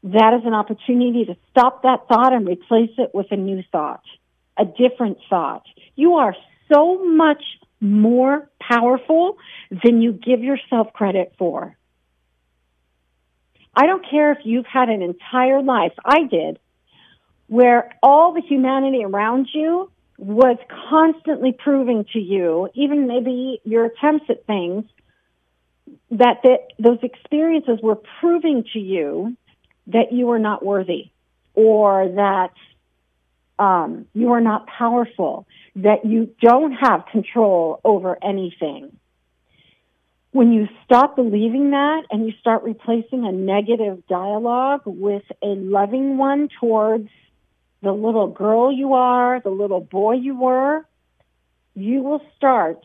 [0.04, 4.02] that is an opportunity to stop that thought and replace it with a new thought,
[4.58, 5.64] a different thought.
[5.96, 6.36] You are
[6.72, 7.42] so much
[7.80, 9.38] more powerful
[9.70, 11.77] than you give yourself credit for.
[13.78, 16.58] I don't care if you've had an entire life, I did,
[17.46, 20.58] where all the humanity around you was
[20.90, 24.84] constantly proving to you, even maybe your attempts at things,
[26.10, 29.36] that the, those experiences were proving to you
[29.86, 31.10] that you are not worthy
[31.54, 32.54] or that
[33.60, 38.96] um, you are not powerful, that you don't have control over anything.
[40.30, 46.18] When you stop believing that and you start replacing a negative dialogue with a loving
[46.18, 47.08] one towards
[47.82, 50.84] the little girl you are, the little boy you were,
[51.74, 52.80] you will start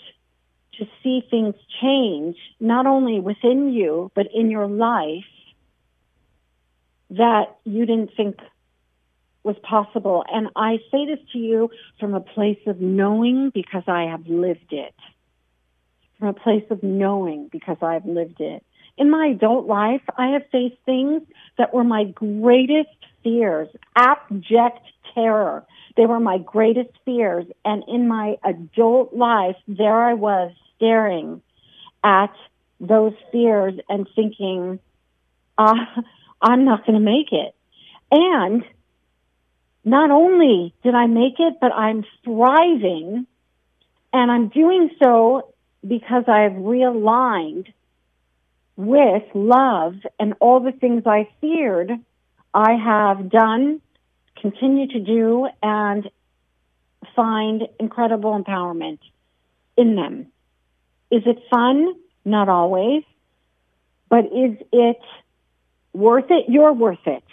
[0.78, 5.26] to see things change, not only within you, but in your life
[7.10, 8.38] that you didn't think
[9.44, 10.24] was possible.
[10.32, 11.70] And I say this to you
[12.00, 14.96] from a place of knowing because I have lived it.
[16.24, 18.64] From a place of knowing because I have lived it.
[18.98, 21.22] In my adult life, I have faced things
[21.58, 24.80] that were my greatest fears, abject
[25.14, 25.66] terror.
[25.98, 27.46] They were my greatest fears.
[27.66, 31.42] And in my adult life, there I was staring
[32.06, 32.34] at
[32.80, 34.80] those fears and thinking,
[35.58, 35.76] uh,
[36.42, 37.54] I'm not going to make it.
[38.12, 38.64] And
[39.84, 43.28] not only did I make it, but I'm thriving
[44.14, 45.53] and I'm doing so
[45.86, 47.72] because I've realigned
[48.76, 51.92] with love and all the things I feared
[52.54, 53.82] I have done,
[54.40, 56.10] continue to do, and
[57.16, 59.00] find incredible empowerment
[59.76, 60.28] in them.
[61.12, 61.94] Is it fun?
[62.26, 63.04] Not always.
[64.10, 65.00] But is it
[65.94, 66.46] worth it?
[66.48, 67.24] You're worth it.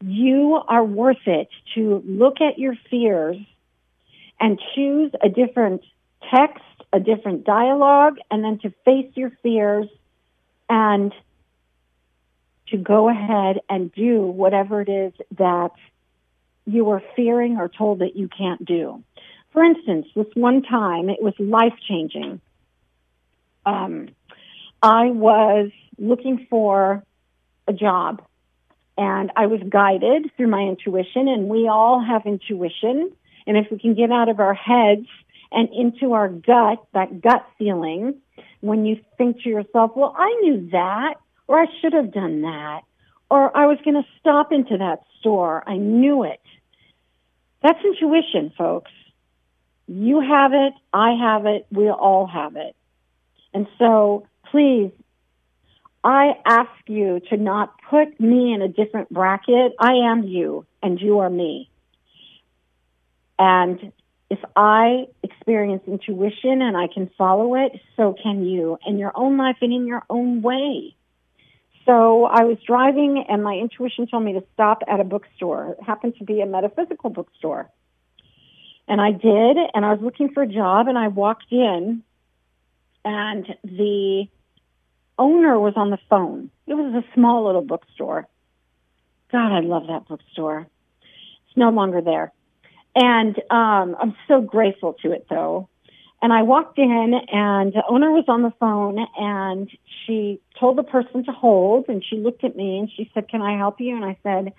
[0.00, 3.36] You are worth it to look at your fears
[4.38, 5.82] and choose a different
[6.32, 6.62] text,
[6.92, 9.86] a different dialogue, and then to face your fears
[10.68, 11.12] and
[12.68, 15.72] to go ahead and do whatever it is that
[16.66, 19.02] you are fearing or told that you can't do.
[19.52, 22.40] For instance, this one time it was life changing.
[23.64, 24.10] Um,
[24.82, 27.02] I was looking for
[27.66, 28.22] a job
[28.96, 33.12] and I was guided through my intuition and we all have intuition.
[33.46, 35.06] And if we can get out of our heads
[35.50, 38.16] and into our gut, that gut feeling,
[38.60, 41.14] when you think to yourself, well, I knew that
[41.48, 42.82] or I should have done that,
[43.30, 45.64] or I was going to stop into that store.
[45.66, 46.40] I knew it.
[47.62, 48.92] That's intuition, folks.
[49.88, 50.74] You have it.
[50.92, 51.66] I have it.
[51.72, 52.76] We all have it.
[53.54, 54.92] And so please,
[56.04, 59.72] I ask you to not put me in a different bracket.
[59.80, 61.70] I am you and you are me.
[63.38, 63.92] And
[64.30, 65.06] if I
[65.48, 69.72] experience intuition and I can follow it, so can you in your own life and
[69.72, 70.94] in your own way.
[71.86, 75.76] So I was driving and my intuition told me to stop at a bookstore.
[75.78, 77.70] It happened to be a metaphysical bookstore.
[78.86, 82.02] And I did, and I was looking for a job and I walked in
[83.02, 84.26] and the
[85.18, 86.50] owner was on the phone.
[86.66, 88.28] It was a small little bookstore.
[89.32, 90.66] God, I love that bookstore.
[91.46, 92.32] It's no longer there.
[93.00, 95.68] And um, I'm so grateful to it though.
[96.20, 99.70] And I walked in and the owner was on the phone and
[100.04, 103.40] she told the person to hold and she looked at me and she said, can
[103.40, 103.94] I help you?
[103.94, 104.52] And I said,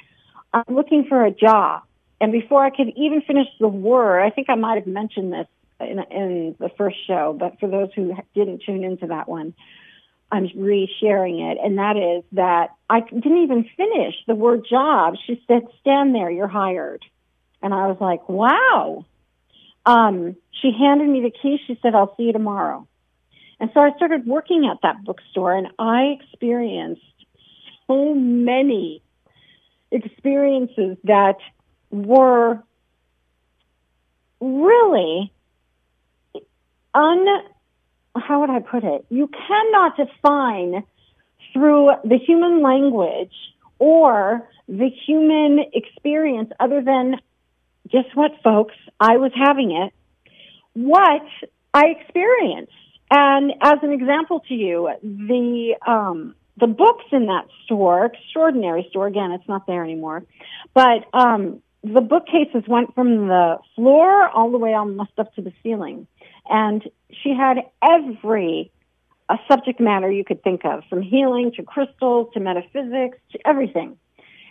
[0.53, 1.81] I'm looking for a job.
[2.21, 5.47] And before I could even finish the word, I think I might have mentioned this
[5.81, 9.53] in, in the first show, but for those who didn't tune into that one,
[10.31, 11.57] I'm re-sharing it.
[11.61, 15.15] And that is that I didn't even finish the word job.
[15.27, 17.03] She said, stand there, you're hired.
[17.61, 19.05] And I was like, wow.
[19.85, 21.59] Um, she handed me the key.
[21.65, 22.87] She said, I'll see you tomorrow.
[23.59, 27.01] And so I started working at that bookstore and I experienced
[27.87, 29.01] so many
[29.91, 31.37] experiences that
[31.91, 32.63] were
[34.39, 35.31] really
[36.93, 37.25] un,
[38.15, 39.05] how would I put it?
[39.09, 40.83] You cannot define
[41.53, 43.33] through the human language
[43.79, 47.15] or the human experience other than
[47.91, 48.75] guess what, folks?
[48.99, 49.93] I was having it.
[50.73, 51.25] What
[51.73, 52.73] I experienced.
[53.11, 59.07] And as an example to you, the, um, the books in that store, extraordinary store,
[59.07, 60.23] again, it's not there anymore,
[60.73, 65.53] but, um, the bookcases went from the floor all the way almost up to the
[65.63, 66.07] ceiling.
[66.49, 66.83] And
[67.23, 68.71] she had every
[69.29, 73.97] a subject matter you could think of, from healing to crystals to metaphysics to everything.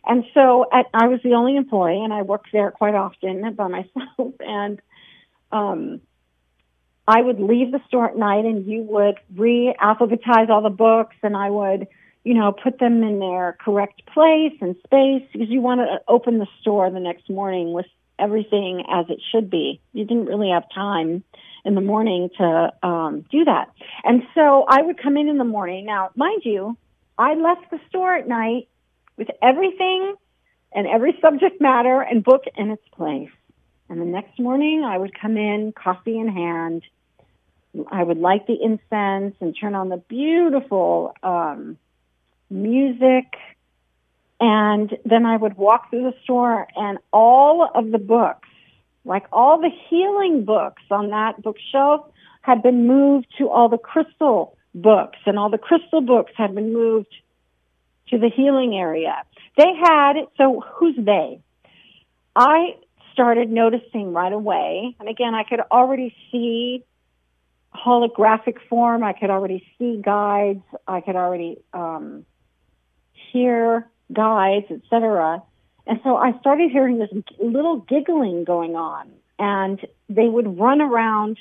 [0.09, 3.69] And so at, I was the only employee, and I worked there quite often by
[3.69, 4.35] myself.
[4.41, 4.81] And
[5.53, 6.01] um,
[7.07, 11.37] I would leave the store at night, and you would re-alphabetize all the books, and
[11.37, 11.87] I would,
[12.25, 16.39] you know, put them in their correct place and space because you want to open
[16.39, 17.87] the store the next morning with
[18.19, 19.81] everything as it should be.
[19.93, 21.23] You didn't really have time
[21.65, 23.71] in the morning to um, do that.
[24.05, 25.87] And so I would come in in the morning.
[25.87, 26.77] Now, mind you,
[27.19, 28.69] I left the store at night
[29.19, 30.14] with everything
[30.73, 33.31] and every subject matter and book in its place.
[33.91, 36.83] And the next morning I would come in, coffee in hand.
[37.91, 41.77] I would light the incense and turn on the beautiful um,
[42.49, 43.27] music.
[44.41, 48.49] And then I would walk through the store and all of the books
[49.09, 52.07] like all the healing books on that bookshelf
[52.43, 56.73] had been moved to all the crystal books and all the crystal books had been
[56.73, 57.12] moved
[58.11, 59.23] to the healing area.
[59.57, 61.41] They had, so who's they?
[62.35, 62.77] I
[63.13, 66.85] started noticing right away, and again, I could already see
[67.75, 69.03] holographic form.
[69.05, 70.63] I could already see guides.
[70.87, 72.25] I could already um,
[73.33, 75.43] hear guides, etc.
[75.87, 81.39] And so I started hearing this little giggling going on and they would run around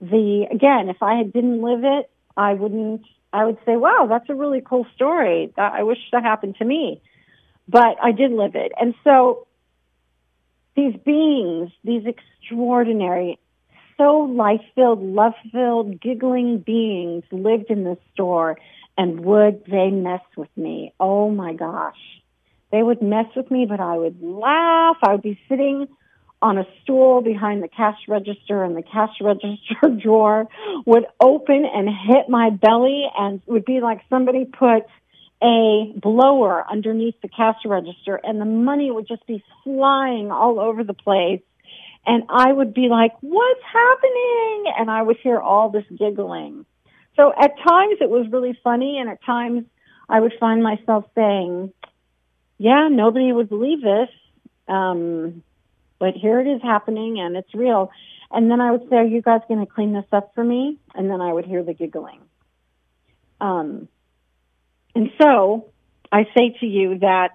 [0.00, 4.28] the, again, if I had didn't live it, I wouldn't, I would say, wow, that's
[4.30, 5.52] a really cool story.
[5.56, 7.02] I wish that happened to me.
[7.68, 8.72] But I did live it.
[8.80, 9.46] And so
[10.74, 13.38] these beings, these extraordinary,
[13.98, 18.56] so life-filled, love-filled, giggling beings lived in this store
[18.96, 20.94] and would they mess with me?
[20.98, 21.98] Oh my gosh.
[22.72, 24.96] They would mess with me, but I would laugh.
[25.02, 25.88] I would be sitting
[26.40, 30.48] on a stool behind the cash register and the cash register drawer
[30.86, 34.84] would open and hit my belly and would be like somebody put
[35.42, 40.82] a blower underneath the cash register and the money would just be flying all over
[40.82, 41.42] the place.
[42.06, 44.64] And I would be like, what's happening?
[44.78, 46.64] And I would hear all this giggling.
[47.16, 49.64] So at times it was really funny and at times
[50.08, 51.72] I would find myself saying,
[52.56, 54.08] yeah, nobody would believe this.
[54.66, 55.42] Um,
[55.98, 57.90] but here it is happening and it's real.
[58.30, 60.78] And then I would say, are you guys going to clean this up for me?
[60.94, 62.20] And then I would hear the giggling.
[63.40, 63.88] Um,
[64.94, 65.66] and so
[66.10, 67.34] I say to you that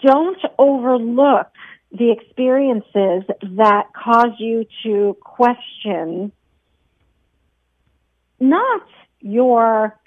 [0.00, 1.48] don't overlook
[1.92, 3.24] the experiences
[3.56, 6.32] that cause you to question
[8.38, 8.86] not
[9.20, 9.99] your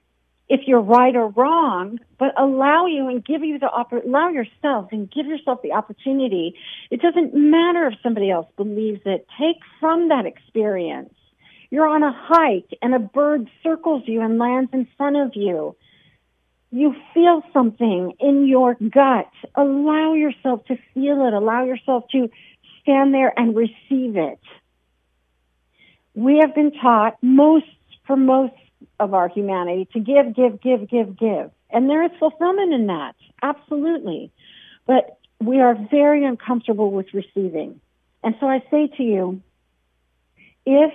[0.54, 3.70] if you're right or wrong, but allow you and give you the
[4.06, 6.54] allow yourself and give yourself the opportunity.
[6.91, 9.28] It doesn't matter if somebody else believes it.
[9.39, 11.16] Take from that experience.
[11.72, 15.76] You're on a hike and a bird circles you and lands in front of you.
[16.70, 19.32] You feel something in your gut.
[19.56, 21.34] Allow yourself to feel it.
[21.34, 22.30] Allow yourself to
[22.84, 24.39] stand there and receive it.
[26.14, 27.66] We have been taught most,
[28.06, 28.54] for most
[29.00, 31.52] of our humanity to give, give, give, give, give.
[31.70, 33.16] And there is fulfillment in that.
[33.42, 34.32] Absolutely.
[34.86, 37.80] But we are very uncomfortable with receiving.
[38.24, 39.42] And so I say to you,
[40.66, 40.94] if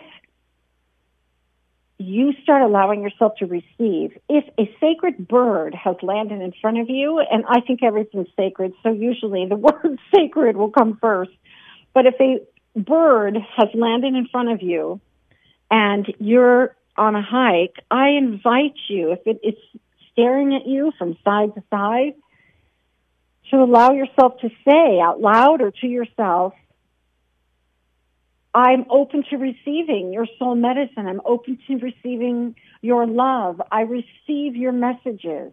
[1.99, 4.17] you start allowing yourself to receive.
[4.29, 8.73] If a sacred bird has landed in front of you, and I think everything's sacred,
[8.83, 11.33] so usually the word sacred will come first.
[11.93, 12.39] But if a
[12.79, 15.01] bird has landed in front of you
[15.71, 19.55] and you're on a hike, I invite you, if it is
[20.13, 22.15] staring at you from side to side,
[23.51, 26.53] to allow yourself to say out loud or to yourself,
[28.55, 31.07] I'm open to receiving your soul medicine.
[31.07, 33.61] I'm open to receiving your love.
[33.71, 35.53] I receive your messages,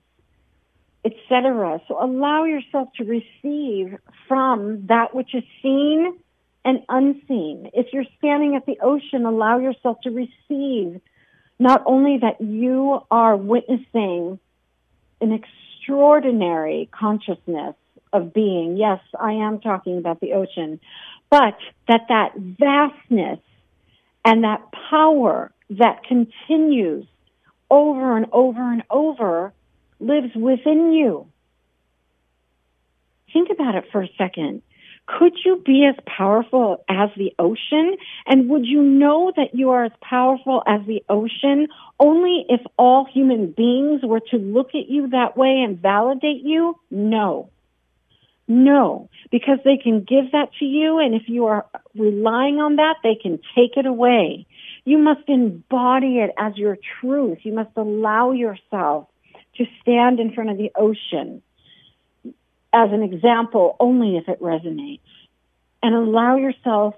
[1.04, 1.82] etc.
[1.88, 6.18] So allow yourself to receive from that which is seen
[6.64, 7.70] and unseen.
[7.74, 11.00] If you're standing at the ocean, allow yourself to receive
[11.60, 14.40] not only that you are witnessing
[15.22, 17.76] an extraordinary consciousness
[18.12, 18.78] of being.
[18.78, 20.80] Yes, I am talking about the ocean,
[21.30, 23.40] but that that vastness
[24.24, 27.06] and that power that continues
[27.70, 29.54] over and over and over
[30.00, 31.28] lives within you.
[33.34, 34.62] Think about it for a second.
[35.08, 37.96] Could you be as powerful as the ocean?
[38.26, 41.68] And would you know that you are as powerful as the ocean
[42.00, 46.76] only if all human beings were to look at you that way and validate you?
[46.90, 47.50] No.
[48.48, 52.98] No, because they can give that to you and if you are relying on that,
[53.04, 54.46] they can take it away.
[54.86, 57.40] You must embody it as your truth.
[57.42, 59.08] You must allow yourself
[59.58, 61.42] to stand in front of the ocean
[62.76, 65.00] as an example only if it resonates
[65.82, 66.94] and allow yourself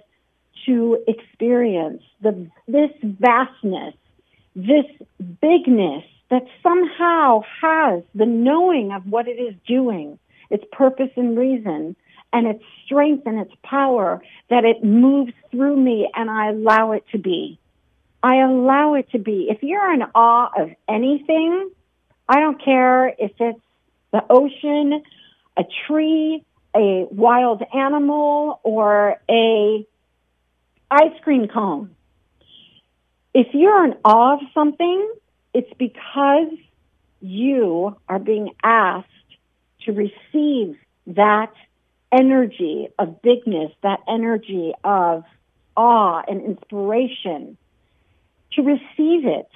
[0.65, 3.93] to experience the, this vastness,
[4.55, 4.86] this
[5.39, 10.17] bigness that somehow has the knowing of what it is doing
[10.49, 11.95] its purpose and reason,
[12.34, 17.03] and its strength and its power that it moves through me and I allow it
[17.11, 17.59] to be.
[18.23, 19.47] I allow it to be.
[19.49, 21.69] If you're in awe of anything,
[22.28, 23.59] I don't care if it's
[24.11, 25.03] the ocean,
[25.58, 26.43] a tree,
[26.76, 29.86] a wild animal, or a
[30.89, 31.95] ice cream cone.
[33.34, 35.12] If you're in awe of something,
[35.53, 36.53] it's because
[37.20, 39.08] you are being asked
[39.86, 40.78] to receive
[41.08, 41.53] that
[42.12, 45.24] energy of bigness, that energy of
[45.76, 47.58] awe and inspiration,
[48.53, 49.49] to receive it.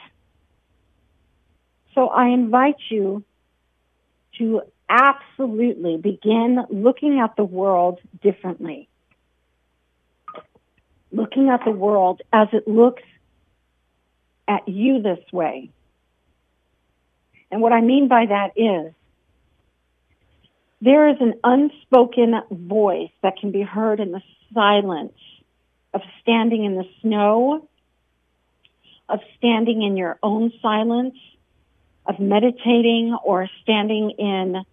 [1.95, 3.23] So I invite you
[4.37, 4.61] to
[4.91, 8.89] absolutely begin looking at the world differently.
[11.11, 13.03] Looking at the world as it looks
[14.47, 15.69] at you this way.
[17.49, 18.93] And what I mean by that is
[20.81, 24.21] there is an unspoken voice that can be heard in the
[24.53, 25.13] silence
[25.93, 27.67] of standing in the snow,
[29.07, 31.15] of standing in your own silence,
[32.05, 34.65] of meditating or standing in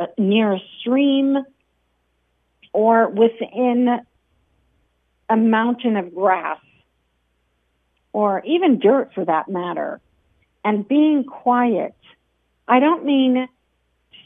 [0.00, 1.36] uh, near a stream
[2.72, 4.00] or within
[5.28, 6.58] a mountain of grass
[8.12, 10.00] or even dirt for that matter
[10.64, 11.94] and being quiet.
[12.66, 13.46] I don't mean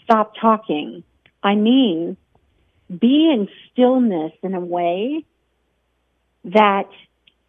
[0.05, 1.03] stop talking.
[1.43, 2.17] I mean,
[2.89, 5.25] be in stillness in a way
[6.45, 6.89] that,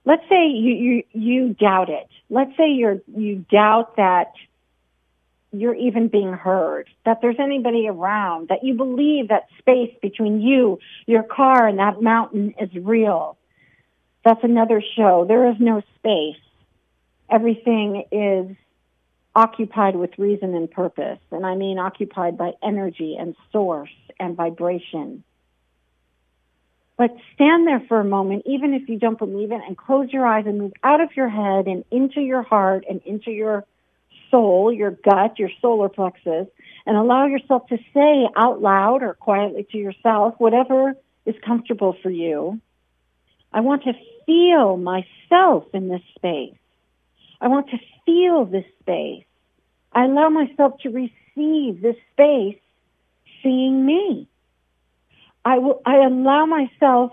[0.05, 2.07] let's say you, you, you doubt it.
[2.29, 4.31] Let's say you're, you doubt that
[5.59, 10.79] you're even being heard, that there's anybody around, that you believe that space between you,
[11.05, 13.37] your car, and that mountain is real.
[14.23, 15.25] That's another show.
[15.27, 16.41] There is no space.
[17.29, 18.55] Everything is
[19.35, 21.19] occupied with reason and purpose.
[21.31, 23.89] And I mean occupied by energy and source
[24.19, 25.23] and vibration.
[26.97, 30.25] But stand there for a moment, even if you don't believe it, and close your
[30.25, 33.65] eyes and move out of your head and into your heart and into your
[34.35, 36.47] soul, your gut, your solar plexus,
[36.85, 40.93] and allow yourself to say out loud or quietly to yourself, whatever
[41.25, 42.59] is comfortable for you.
[43.53, 43.93] I want to
[44.25, 46.57] feel myself in this space.
[47.39, 49.23] I want to feel this space.
[49.93, 52.59] I allow myself to receive this space
[53.41, 54.27] seeing me.
[55.45, 57.11] I will, I allow myself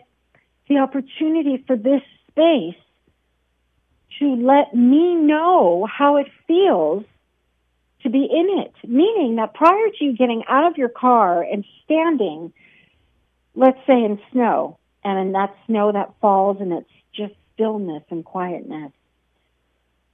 [0.69, 2.81] the opportunity for this space
[4.19, 7.05] to let me know how it feels
[8.03, 8.73] to be in it.
[8.89, 12.53] Meaning that prior to you getting out of your car and standing,
[13.55, 18.25] let's say in snow, and in that snow that falls and it's just stillness and
[18.25, 18.93] quietness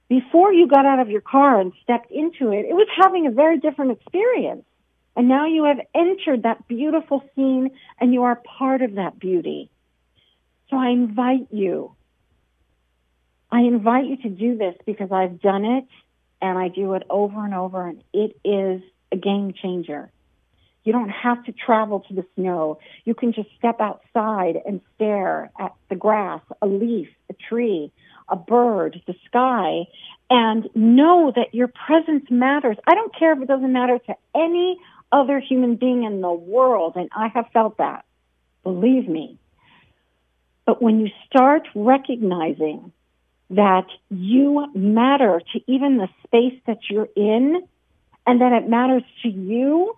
[0.09, 3.31] before you got out of your car and stepped into it, it was having a
[3.31, 4.65] very different experience.
[5.15, 9.69] And now you have entered that beautiful scene and you are part of that beauty.
[10.69, 11.95] So I invite you
[13.51, 15.87] I invite you to do this because I've done it
[16.41, 18.81] and I do it over and over and it is
[19.11, 20.11] a game changer.
[20.83, 22.79] You don't have to travel to the snow.
[23.05, 27.91] You can just step outside and stare at the grass, a leaf, a tree,
[28.29, 29.87] a bird, the sky,
[30.29, 32.77] and know that your presence matters.
[32.87, 34.77] I don't care if it doesn't matter to any
[35.11, 38.05] other human being in the world, and I have felt that.
[38.63, 39.37] Believe me.
[40.65, 42.91] But when you start recognizing
[43.51, 47.61] that you matter to even the space that you're in
[48.27, 49.97] and that it matters to you,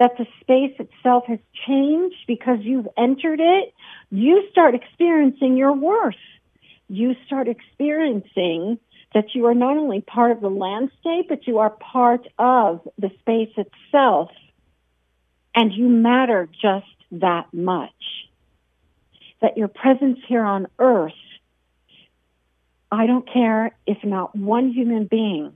[0.00, 3.74] that the space itself has changed because you've entered it,
[4.10, 6.14] you start experiencing your worth.
[6.88, 8.78] You start experiencing
[9.14, 13.10] that you are not only part of the landscape, but you are part of the
[13.20, 14.30] space itself.
[15.54, 17.90] And you matter just that much.
[19.40, 21.12] That your presence here on earth,
[22.90, 25.52] I don't care if not one human being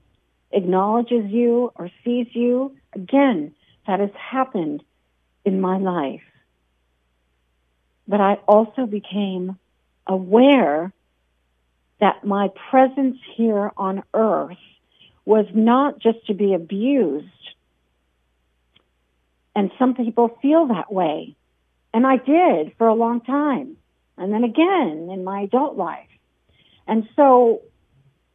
[0.52, 2.76] acknowledges you or sees you.
[2.94, 3.54] Again,
[3.86, 4.82] that has happened
[5.44, 6.22] in my life.
[8.06, 9.58] But I also became
[10.06, 10.92] aware
[12.00, 14.58] that my presence here on earth
[15.24, 17.26] was not just to be abused.
[19.54, 21.36] And some people feel that way.
[21.94, 23.76] And I did for a long time.
[24.18, 26.08] And then again in my adult life.
[26.86, 27.62] And so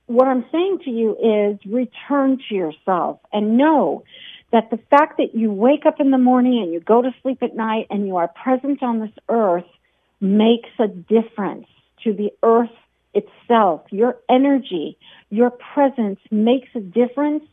[0.07, 4.03] what I'm saying to you is return to yourself and know
[4.51, 7.43] that the fact that you wake up in the morning and you go to sleep
[7.43, 9.65] at night and you are present on this earth
[10.21, 11.67] makes a difference
[12.03, 12.71] to the earth
[13.13, 13.81] itself.
[13.91, 14.97] Your energy,
[15.29, 17.43] your presence makes a difference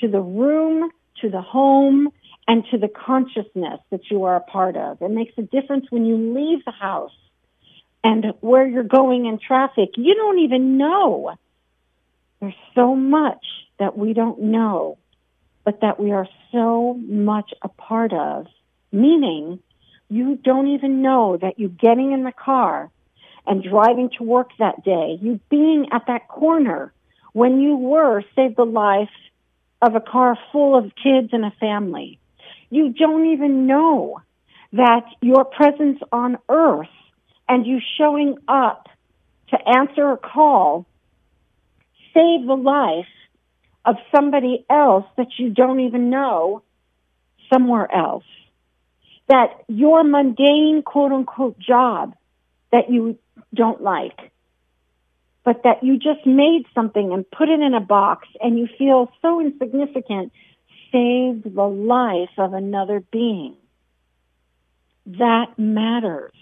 [0.00, 0.90] to the room,
[1.20, 2.10] to the home,
[2.46, 5.00] and to the consciousness that you are a part of.
[5.02, 7.12] It makes a difference when you leave the house
[8.04, 9.90] and where you're going in traffic.
[9.96, 11.34] You don't even know.
[12.40, 13.44] There's so much
[13.78, 14.98] that we don't know
[15.64, 18.46] but that we are so much a part of,
[18.92, 19.60] meaning
[20.08, 22.90] you don't even know that you getting in the car
[23.46, 26.92] and driving to work that day, you being at that corner
[27.32, 29.10] when you were saved the life
[29.82, 32.18] of a car full of kids and a family.
[32.70, 34.20] You don't even know
[34.72, 36.88] that your presence on earth
[37.48, 38.88] and you showing up
[39.50, 40.86] to answer a call
[42.14, 43.06] save the life
[43.84, 46.62] of somebody else that you don't even know
[47.52, 48.24] somewhere else.
[49.28, 52.14] That your mundane quote unquote job
[52.72, 53.18] that you
[53.54, 54.32] don't like,
[55.44, 59.10] but that you just made something and put it in a box and you feel
[59.22, 60.32] so insignificant
[60.92, 63.56] saved the life of another being.
[65.06, 66.32] That matters.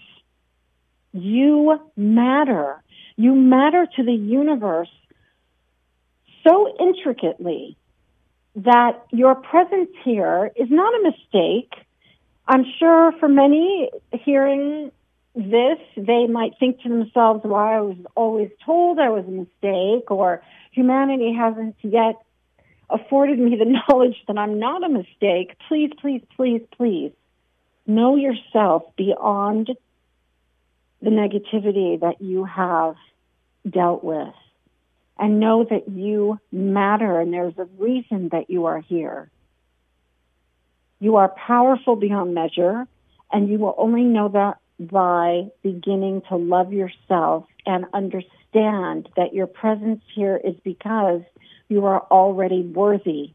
[1.13, 2.81] You matter.
[3.15, 4.89] You matter to the universe
[6.45, 7.77] so intricately
[8.55, 11.73] that your presence here is not a mistake.
[12.47, 14.91] I'm sure for many hearing
[15.35, 20.11] this, they might think to themselves, well, I was always told I was a mistake
[20.11, 22.15] or humanity hasn't yet
[22.89, 25.55] afforded me the knowledge that I'm not a mistake.
[25.67, 27.11] Please, please, please, please
[27.87, 29.71] know yourself beyond
[31.03, 32.95] the negativity that you have
[33.69, 34.33] dealt with
[35.19, 39.29] and know that you matter and there's a reason that you are here.
[40.99, 42.87] You are powerful beyond measure
[43.33, 49.47] and you will only know that by beginning to love yourself and understand that your
[49.47, 51.21] presence here is because
[51.67, 53.31] you are already worthy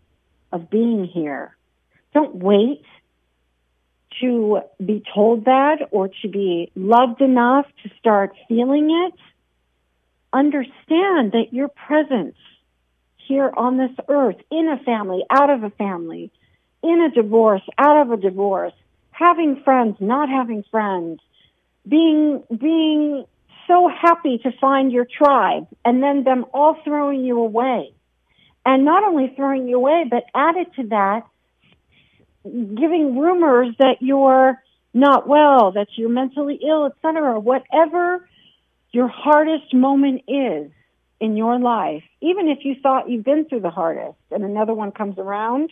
[0.52, 1.54] of being here.
[2.14, 2.82] Don't wait
[4.20, 9.18] to be told that or to be loved enough to start feeling it
[10.32, 12.36] understand that your presence
[13.26, 16.30] here on this earth, in a family, out of a family,
[16.82, 18.72] in a divorce, out of a divorce,
[19.10, 21.20] having friends, not having friends,
[21.86, 23.24] being, being
[23.66, 27.92] so happy to find your tribe and then them all throwing you away.
[28.64, 31.22] And not only throwing you away, but added to that,
[32.74, 34.62] giving rumors that you're
[34.94, 37.38] not well, that you're mentally ill, etc.
[37.38, 38.28] Whatever
[38.90, 40.70] your hardest moment is
[41.20, 44.92] in your life, even if you thought you've been through the hardest and another one
[44.92, 45.70] comes around,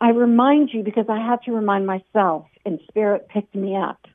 [0.00, 4.06] I remind you because I had to remind myself and spirit picked me up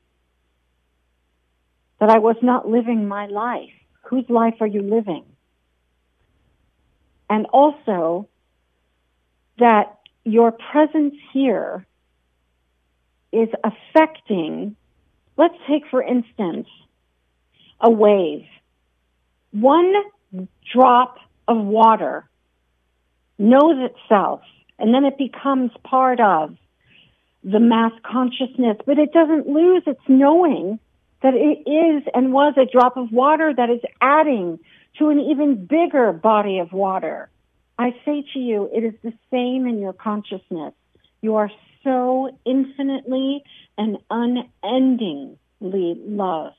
[2.00, 3.72] that I was not living my life.
[4.04, 5.26] Whose life are you living?
[7.30, 8.28] And also
[9.58, 11.86] that your presence here
[13.32, 14.76] is affecting
[15.38, 16.67] Let's take, for instance,
[17.80, 18.45] a wave.
[19.51, 19.93] One
[20.71, 21.17] drop
[21.47, 22.28] of water
[23.38, 24.41] knows itself
[24.80, 26.55] and then it becomes part of
[27.43, 30.80] the mass consciousness, but it doesn't lose its knowing
[31.21, 34.59] that it is and was a drop of water that is adding
[34.99, 37.30] to an even bigger body of water.
[37.78, 40.74] I say to you, it is the same in your consciousness.
[41.21, 41.51] You are
[41.84, 43.43] so infinitely
[43.78, 46.55] and unendingly loved,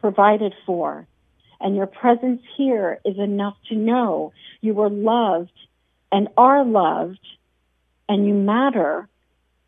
[0.00, 1.06] provided for.
[1.60, 5.52] And your presence here is enough to know you were loved
[6.10, 7.24] and are loved
[8.08, 9.08] and you matter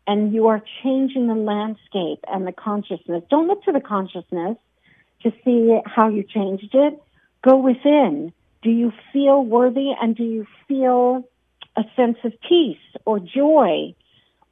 [0.07, 3.23] and you are changing the landscape and the consciousness.
[3.29, 4.57] Don't look to the consciousness
[5.23, 7.01] to see how you changed it.
[7.41, 8.33] Go within.
[8.65, 11.29] Do you feel worthy and do you feel
[11.77, 13.93] a sense of peace or joy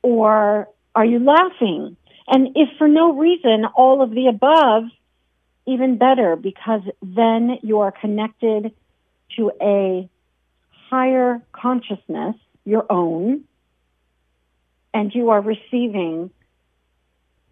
[0.04, 1.98] or are you laughing?
[2.28, 4.84] And if for no reason, all of the above,
[5.66, 8.72] even better because then you are connected
[9.36, 10.08] to a
[10.92, 12.36] higher consciousness,
[12.66, 13.46] your own,
[14.94, 16.30] and you are receiving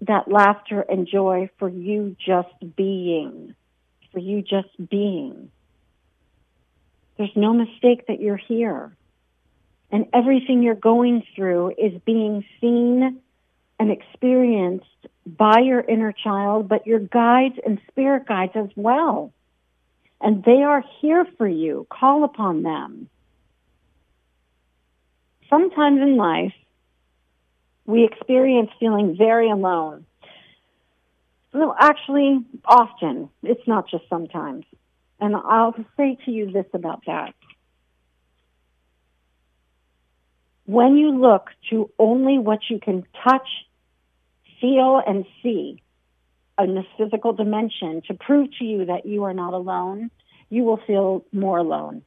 [0.01, 3.55] that laughter and joy for you just being,
[4.13, 5.49] for you just being.
[7.21, 8.97] There's no mistake that you're here.
[9.91, 13.21] And everything you're going through is being seen
[13.79, 14.87] and experienced
[15.27, 19.31] by your inner child, but your guides and spirit guides as well.
[20.19, 21.85] And they are here for you.
[21.91, 23.07] Call upon them.
[25.47, 26.55] Sometimes in life,
[27.85, 30.07] we experience feeling very alone.
[31.53, 33.29] No, actually, often.
[33.43, 34.65] It's not just sometimes.
[35.21, 37.35] And I'll say to you this about that.
[40.65, 43.47] When you look to only what you can touch,
[44.59, 45.81] feel, and see
[46.59, 50.09] in this physical dimension to prove to you that you are not alone,
[50.49, 52.01] you will feel more alone.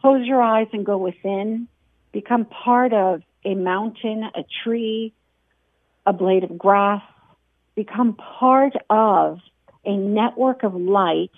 [0.00, 1.68] Close your eyes and go within.
[2.12, 5.14] Become part of a mountain, a tree,
[6.04, 7.02] a blade of grass,
[7.74, 9.38] become part of
[9.84, 11.30] a network of light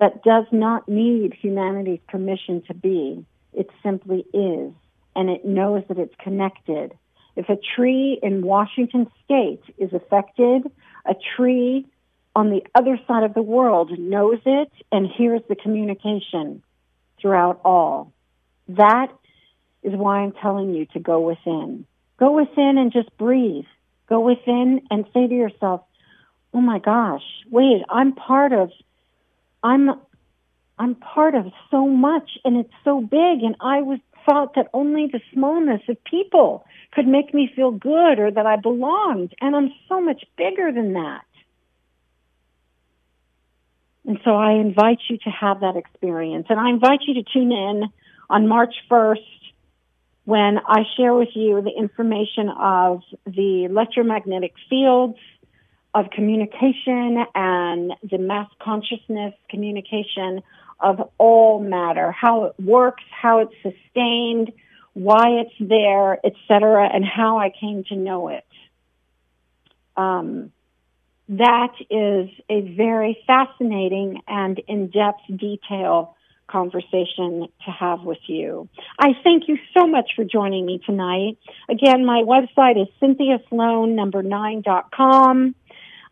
[0.00, 3.24] that does not need humanity's permission to be.
[3.52, 4.72] It simply is,
[5.16, 6.92] and it knows that it's connected.
[7.36, 10.70] If a tree in Washington state is affected,
[11.06, 11.86] a tree
[12.34, 16.62] on the other side of the world knows it and hears the communication
[17.20, 18.12] throughout all.
[18.68, 19.08] That
[19.82, 21.86] is why I'm telling you to go within.
[22.18, 23.64] Go within and just breathe.
[24.08, 25.82] Go within and say to yourself,
[26.52, 28.70] "Oh my gosh, wait, I'm part of
[29.62, 29.90] I'm
[30.78, 33.98] I'm part of so much and it's so big and I was
[34.28, 38.56] thought that only the smallness of people could make me feel good or that I
[38.56, 41.24] belonged and I'm so much bigger than that."
[44.06, 47.52] And so I invite you to have that experience and I invite you to tune
[47.52, 47.84] in
[48.30, 49.18] on March 1st
[50.24, 55.18] when I share with you the information of the electromagnetic fields
[55.94, 60.42] of communication and the mass consciousness communication
[60.80, 64.52] of all matter, how it works, how it's sustained,
[64.92, 68.44] why it's there, etc., and how I came to know it.
[69.96, 70.52] Um,
[71.30, 76.16] that is a very fascinating and in-depth detail
[76.46, 78.68] conversation to have with you.
[78.98, 81.36] I thank you so much for joining me tonight.
[81.68, 85.54] Again, my website is Cynthia Sloan number nine dot com.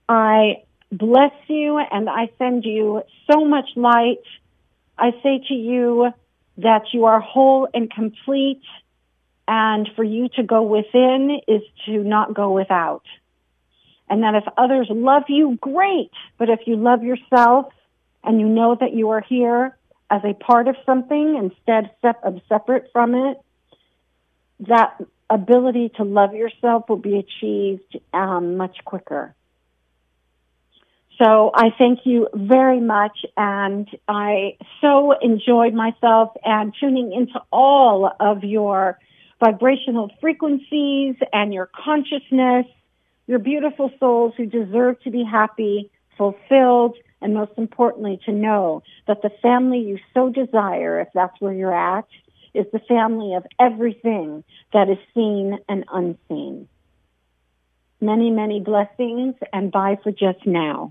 [0.08, 4.22] I bless you and I send you so much light.
[4.98, 6.10] I say to you
[6.58, 8.62] that you are whole and complete
[9.48, 13.04] and for you to go within is to not go without.
[14.08, 16.10] And that if others love you, great.
[16.38, 17.72] But if you love yourself
[18.22, 19.76] and you know that you are here
[20.10, 21.90] as a part of something instead
[22.22, 23.38] of separate from it,
[24.60, 29.34] that ability to love yourself will be achieved um, much quicker.
[31.18, 38.10] So I thank you very much and I so enjoyed myself and tuning into all
[38.20, 38.98] of your
[39.40, 42.66] vibrational frequencies and your consciousness,
[43.26, 49.22] your beautiful souls who deserve to be happy, fulfilled, and most importantly, to know that
[49.22, 52.06] the family you so desire, if that's where you're at,
[52.52, 54.44] is the family of everything
[54.74, 56.68] that is seen and unseen.
[58.02, 60.90] Many, many blessings and bye for just now.